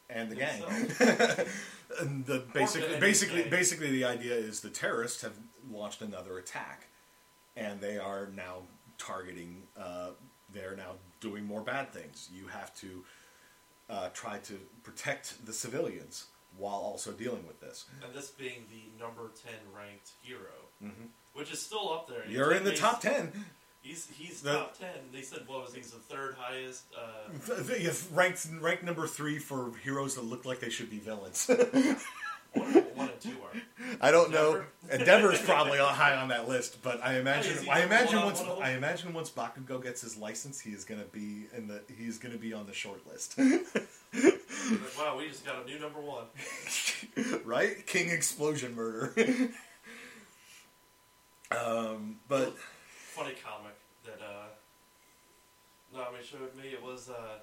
[0.09, 0.63] and the gang.
[1.99, 3.49] and the basically basically gang.
[3.49, 5.33] basically the idea is the terrorists have
[5.71, 6.87] launched another attack,
[7.55, 8.63] and they are now
[8.97, 9.63] targeting.
[9.79, 10.09] Uh,
[10.53, 12.29] they're now doing more bad things.
[12.33, 13.03] You have to
[13.89, 16.25] uh, try to protect the civilians
[16.57, 17.85] while also dealing with this.
[18.03, 21.09] And this being the number ten ranked hero, Mhm.
[21.33, 22.25] which is still up there.
[22.27, 23.45] You're in the top ten.
[23.81, 24.89] He's he's The- top ten.
[25.13, 25.79] They said what was he?
[25.79, 26.83] he's the third highest.
[26.95, 27.29] Uh,
[27.73, 31.47] If ranked ranked number three for heroes that look like they should be villains.
[32.53, 32.65] one,
[32.95, 33.61] one and two are.
[34.01, 34.53] I don't know.
[34.53, 34.67] Denver?
[34.91, 38.19] Endeavor's probably on- high on that list, but I imagine is he I imagine one
[38.23, 38.65] on once one of them?
[38.65, 42.17] I imagine once Bakugo gets his license, he is going to be in the he's
[42.17, 46.01] going to be on the short list, Like, wow, we just got a new number
[46.01, 46.25] one.
[47.45, 47.85] right?
[47.87, 49.13] King Explosion Murder.
[51.51, 52.55] um, but
[53.19, 54.47] Funny comic that uh,
[55.93, 56.69] Nami showed me.
[56.69, 57.39] It was uh,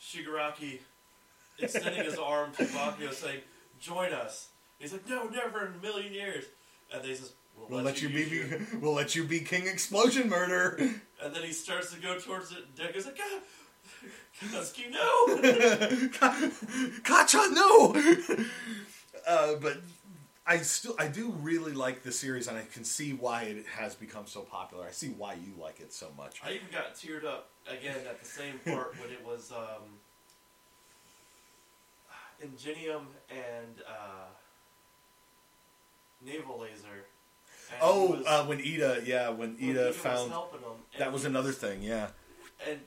[0.00, 0.78] Shigaraki
[1.58, 3.40] extending his arm to Bakugo, saying,
[3.80, 6.44] "Join us." He's like, "No, never in a million years."
[6.94, 7.32] And they says,
[7.68, 8.44] we'll let you be, be
[8.80, 10.78] we'll let you be King Explosion Murder.
[11.20, 12.58] And then he starts to go towards it.
[12.58, 13.42] And Deku's like, "God,
[14.40, 15.26] Katsuki, no!"
[17.02, 18.46] Kacchan, no.
[19.26, 19.78] uh, but
[20.48, 23.94] I still I do really like the series, and I can see why it has
[23.94, 24.86] become so popular.
[24.86, 26.40] I see why you like it so much.
[26.42, 29.82] I even got teared up again at the same part when it was um,
[32.40, 34.26] Ingenium and uh,
[36.24, 37.04] Navel Laser.
[37.70, 41.12] And Oh, was- uh, when Iida, yeah, when when Iida was found helping him, that
[41.12, 42.08] was he- another thing, yeah.
[42.66, 42.80] and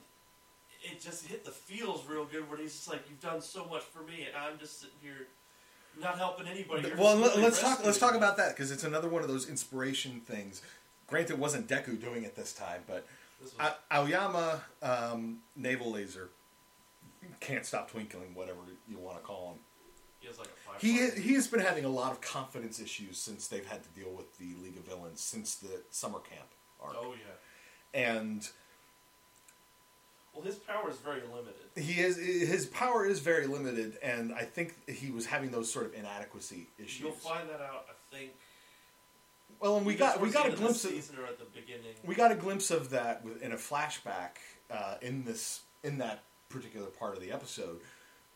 [0.82, 3.82] it just hit the feels real good when he's just like, "You've done so much
[3.82, 5.28] for me, and I'm just sitting here
[6.00, 7.84] not helping anybody." You're Well, let, let's talk.
[7.84, 10.62] Let's talk about that because it's another one of those inspiration things.
[11.06, 13.06] Granted, it wasn't Deku doing it this time, but
[13.40, 16.30] This was, Aoyama um, Navel Laser
[17.40, 19.58] can't stop twinkling, whatever you want to call him.
[20.20, 20.80] he has like a.
[20.80, 24.10] He he has been having a lot of confidence issues since they've had to deal
[24.10, 26.48] with the League of Villains since the summer camp
[26.82, 28.00] arc, Oh yeah.
[28.10, 28.48] and
[30.34, 31.54] Well, his power is very limited.
[31.76, 35.86] he is his power is very limited, and I think he was having those sort
[35.86, 37.00] of inadequacy issues.
[37.00, 38.32] You'll find that out, I think.
[39.60, 41.94] well, and we got we got a glimpse of at the beginning.
[42.04, 44.38] we got a glimpse of that in a flashback
[44.70, 47.80] uh, in this in that particular part of the episode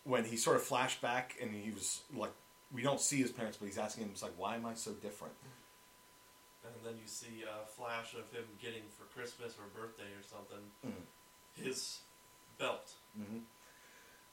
[0.04, 2.32] when he sort of flashed back and he was like
[2.72, 4.92] we don't see his parents but he's asking him he's like why am i so
[4.92, 5.34] different
[6.64, 10.64] And then you see a flash of him getting for Christmas or birthday or something
[10.84, 11.04] Mhm.
[11.62, 11.98] His
[12.58, 12.92] belt.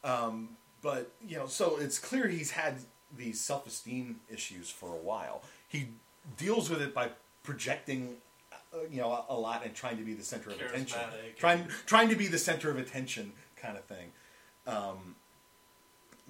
[0.04, 0.50] um,
[0.82, 2.76] but you know so it's clear he's had
[3.18, 5.44] these self-esteem issues for a while.
[5.68, 5.90] He
[6.38, 7.10] deals with it by
[7.44, 8.16] projecting
[8.52, 11.00] uh, you know a, a lot and trying to be the center of attention.
[11.38, 14.12] trying trying to be the center of attention kind of thing.
[14.68, 15.16] Um,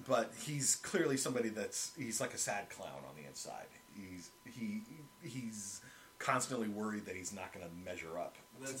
[0.06, 3.66] but he's clearly somebody that's he's like a sad clown on the inside.
[3.94, 4.82] He's he
[5.22, 5.80] he's
[6.18, 8.36] constantly worried that he's not going to measure up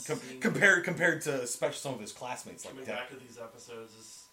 [0.06, 2.96] Com- compared compared to especially some of his classmates like Coming Depp.
[2.96, 4.24] back to these episodes is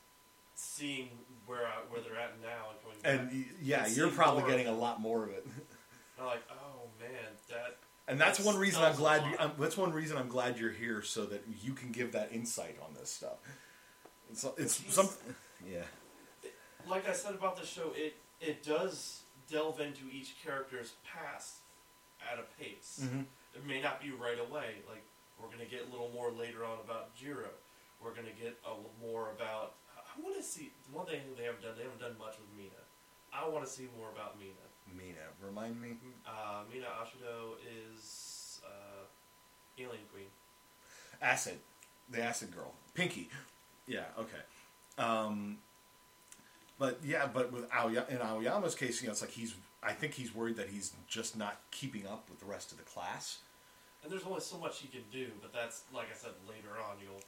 [0.55, 1.09] seeing
[1.45, 3.33] where I, where they're at now and coming back.
[3.33, 5.45] and y- yeah and you're probably getting a lot more of it
[6.19, 7.09] I'm like, oh man,
[7.49, 7.77] that
[8.07, 9.21] and that's That's- one reason I'm glad.
[9.23, 9.31] lot.
[9.31, 12.31] You, um, that's one reason I'm glad you're here, so that you can give that
[12.31, 13.37] insight on this stuff.
[14.31, 15.09] It's, it's some,
[15.69, 15.81] yeah,
[16.89, 21.55] like I said about the show, it it does delve into each character's past
[22.31, 23.01] at a pace.
[23.03, 23.25] Mhm.
[23.55, 24.75] It may not be right away.
[24.89, 25.03] Like
[25.41, 27.49] we're gonna get a little more later on about Jiro.
[28.03, 29.73] We're gonna get a little more about.
[29.97, 31.73] I want to see one thing they haven't done.
[31.77, 32.81] They haven't done much with Mina.
[33.33, 34.53] I want to see more about Mina.
[34.95, 35.95] Mina, remind me.
[36.27, 39.05] Uh, Mina Ashido is uh,
[39.77, 40.27] Alien Queen.
[41.21, 41.59] Acid,
[42.09, 43.29] the acid girl, Pinky.
[43.87, 44.41] Yeah, okay.
[44.97, 45.57] Um,
[46.79, 49.55] but yeah, but with Aoya, in Aoyama's case, you know, it's like he's.
[49.83, 52.83] I think he's worried that he's just not keeping up with the rest of the
[52.83, 53.39] class.
[54.03, 56.97] And there's only so much he can do, but that's like I said later on.
[57.01, 57.21] You'll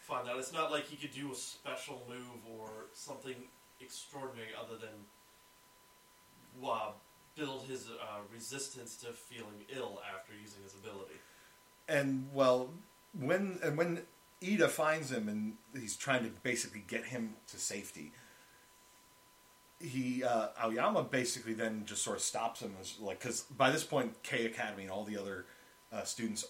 [0.00, 3.34] find out it's not like he could do a special move or something
[3.80, 4.90] extraordinary other than
[6.64, 6.90] uh,
[7.36, 11.14] build his uh, resistance to feeling ill after using his ability.
[11.88, 12.70] And well,
[13.18, 14.02] when and when
[14.42, 18.12] Iida finds him and he's trying to basically get him to safety,
[19.80, 23.84] he uh, Aoyama basically then just sort of stops him as like because by this
[23.84, 25.46] point K Academy and all the other
[25.92, 26.44] uh, students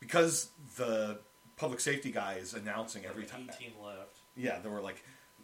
[0.00, 1.18] because the
[1.56, 3.48] public safety guy is announcing every time.
[3.54, 4.18] 18 left.
[4.36, 5.02] Yeah, there were like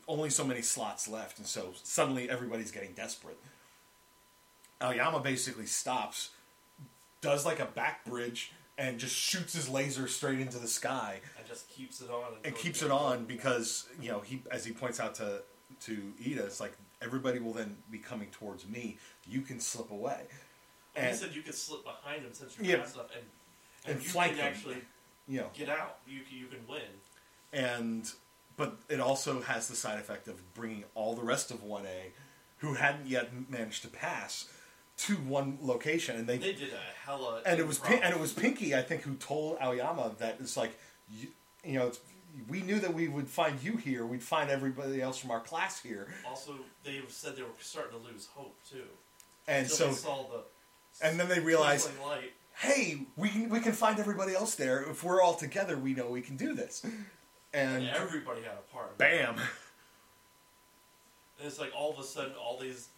[0.09, 3.39] only so many slots left, and so suddenly everybody's getting desperate.
[4.83, 6.31] Aoyama basically stops,
[7.21, 11.47] does like a back bridge, and just shoots his laser straight into the sky, And
[11.47, 12.25] just keeps it on.
[12.45, 15.43] and keeps it it on because you know he, as he points out to
[15.83, 16.73] to Iida, it's like
[17.03, 18.99] everybody will then be coming towards me.
[19.29, 20.23] You can slip away,
[20.97, 22.83] And he said you could slip behind him since you're Yeah.
[22.83, 23.25] fast enough, and
[23.87, 24.77] and, And you flank can actually
[25.27, 25.99] you know, get out.
[26.07, 26.83] You can, you can win.
[27.53, 28.11] and
[28.57, 32.11] but it also has the side effect of bringing all the rest of 1A
[32.59, 34.51] who hadn't yet managed to pass
[34.99, 37.41] to one location and they, They did a hella.
[37.47, 37.79] and it was.
[37.79, 40.79] Pin- and it was Pinky I think who told Aoyama that it's like
[41.11, 41.29] you,
[41.65, 42.01] you know it's,
[42.49, 45.81] we knew that we would find you here we'd find everybody else from our class
[45.83, 46.53] here Also,
[46.85, 48.85] they said they were starting to lose hope too.
[49.49, 50.43] and so they saw the
[51.03, 51.89] and then they light.
[52.59, 56.09] hey we can, we can find everybody else there if we're all together we know
[56.09, 56.85] we can do this
[57.53, 58.97] and And everybody had a part.
[58.99, 59.37] bam
[61.39, 62.89] And it's like all of a sudden, all these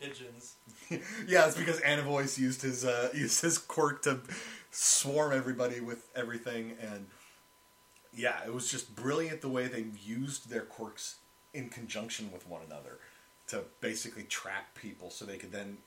[0.00, 0.54] pigeons.
[1.26, 4.20] Yeah, it's because Anivoice used his uh, used his quirk to
[4.70, 7.06] swarm everybody with everything, and
[8.12, 11.16] yeah, it was just brilliant the way they used their quirks
[11.54, 12.98] in conjunction with one another
[13.46, 15.78] to basically trap people, so they could then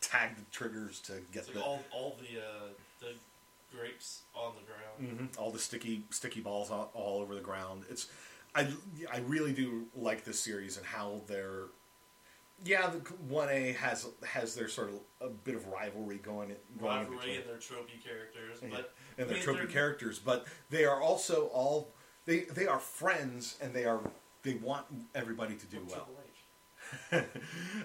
[0.00, 2.68] tag the triggers to get It's like the all, all the uh,
[3.00, 3.12] the
[3.76, 5.30] grapes on the ground.
[5.30, 5.38] Mhm.
[5.40, 7.84] all the sticky sticky balls all, all over the ground.
[7.90, 8.08] It's
[8.54, 8.68] I
[9.12, 11.64] I really do like this series and how they're
[12.64, 16.92] yeah the one A has has their sort of a bit of rivalry going going
[16.92, 18.68] in Rivalry between and their tropey characters, Yeah.
[18.70, 21.90] but and I their mean, trophy they're- characters, but they are also all
[22.24, 24.00] they they are friends and they are
[24.42, 26.08] they want everybody to do well.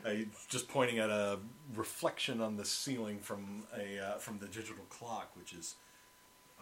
[0.05, 1.39] I just pointing at a
[1.75, 5.75] reflection on the ceiling from a uh, from the digital clock, which is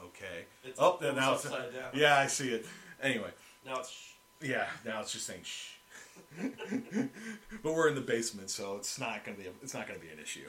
[0.04, 0.46] okay.
[0.64, 1.92] It's oh, up- now it's upside down.
[1.94, 2.66] yeah, I see it.
[3.02, 3.32] Anyway,
[3.66, 5.76] Now it's sh- yeah, now it's just saying shh.
[7.64, 10.10] but we're in the basement, so it's not gonna be a, it's not gonna be
[10.10, 10.48] an issue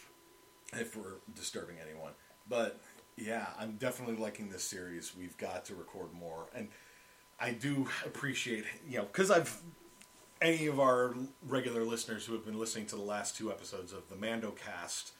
[0.72, 2.12] if we're disturbing anyone.
[2.48, 2.80] But
[3.16, 5.12] yeah, I'm definitely liking this series.
[5.16, 6.68] We've got to record more, and
[7.38, 9.60] I do appreciate you know because I've
[10.44, 11.14] any of our
[11.46, 15.12] regular listeners who have been listening to the last two episodes of the Mando Cast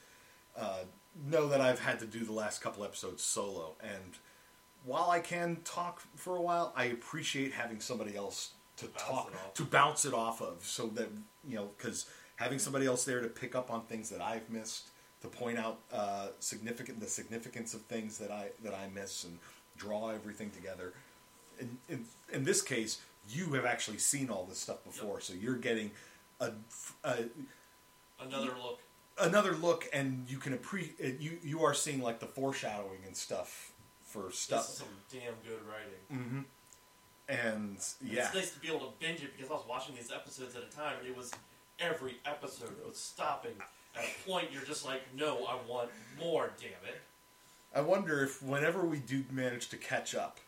[0.57, 0.83] uh,
[1.27, 4.17] know that I've had to do the last couple episodes solo, and
[4.85, 9.53] while I can talk for a while, I appreciate having somebody else to Bounce talk
[9.55, 11.09] to bounce it off of, so that
[11.47, 12.05] you know because
[12.35, 14.89] having somebody else there to pick up on things that I've missed,
[15.21, 19.39] to point out uh, significant the significance of things that I that I miss, and
[19.77, 20.93] draw everything together.
[21.59, 22.99] In, in, in this case,
[23.29, 25.91] you have actually seen all this stuff before, so you're getting
[26.39, 26.51] a,
[27.03, 27.15] a
[28.19, 28.79] another look.
[29.19, 33.15] another look, and you can appreciate uh, you you are seeing like the foreshadowing and
[33.15, 33.71] stuff
[34.03, 36.23] for This is stuff, some damn good writing.
[36.23, 36.39] Mm-hmm.
[37.29, 40.11] and yeah, It's nice to be able to binge it because I was watching these
[40.11, 41.31] episodes at a time, and it was
[41.79, 43.55] every episode was stopping
[43.95, 44.49] at a point.
[44.51, 46.51] You're just like, no, I want more.
[46.59, 47.01] Damn it!
[47.75, 50.39] I wonder if whenever we do manage to catch up,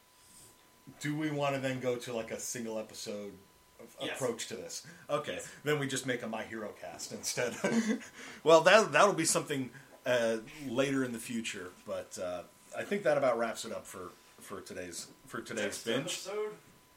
[0.99, 3.31] do we want to then go to like a single episode
[3.79, 4.15] of Yes.
[4.19, 4.85] approach to this?
[5.09, 5.47] Okay, Yes.
[5.63, 7.55] then we just make a My Hero cast instead.
[8.43, 9.69] well, that that'll be something
[10.05, 12.41] uh, later in the future, but uh,
[12.77, 15.99] I think that about wraps it up for for today's for today's Next binge.
[16.05, 16.51] episode,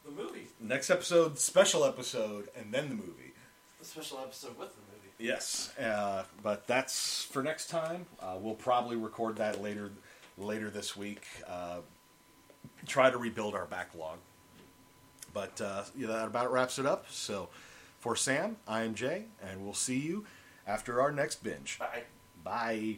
[0.04, 0.46] the movie.
[0.60, 3.32] Next episode, special episode, and then the movie.
[3.80, 4.96] a special episode with the movie.
[5.18, 8.06] Yes, uh, but that's for next time.
[8.20, 9.90] Uh, we'll probably record that later
[10.38, 11.22] later this week.
[11.46, 11.80] Uh,
[12.86, 14.18] try to rebuild our backlog.
[15.32, 17.06] But uh, yeah, that about wraps it up.
[17.10, 17.48] So
[17.98, 20.24] for Sam, I am Jay, and we'll see you
[20.66, 21.78] after our next binge.
[21.78, 22.04] Bye.
[22.42, 22.96] Bye.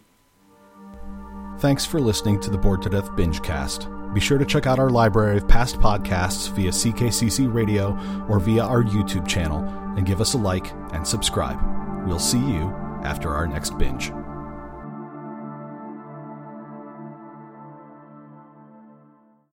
[1.59, 3.89] Thanks for listening to the Bored to Death Binge Cast.
[4.15, 7.93] Be sure to check out our library of past podcasts via CKCC Radio
[8.29, 9.61] or via our YouTube channel
[9.97, 11.59] and give us a like and subscribe.
[12.07, 12.75] We'll see you
[13.05, 14.13] after our next binge.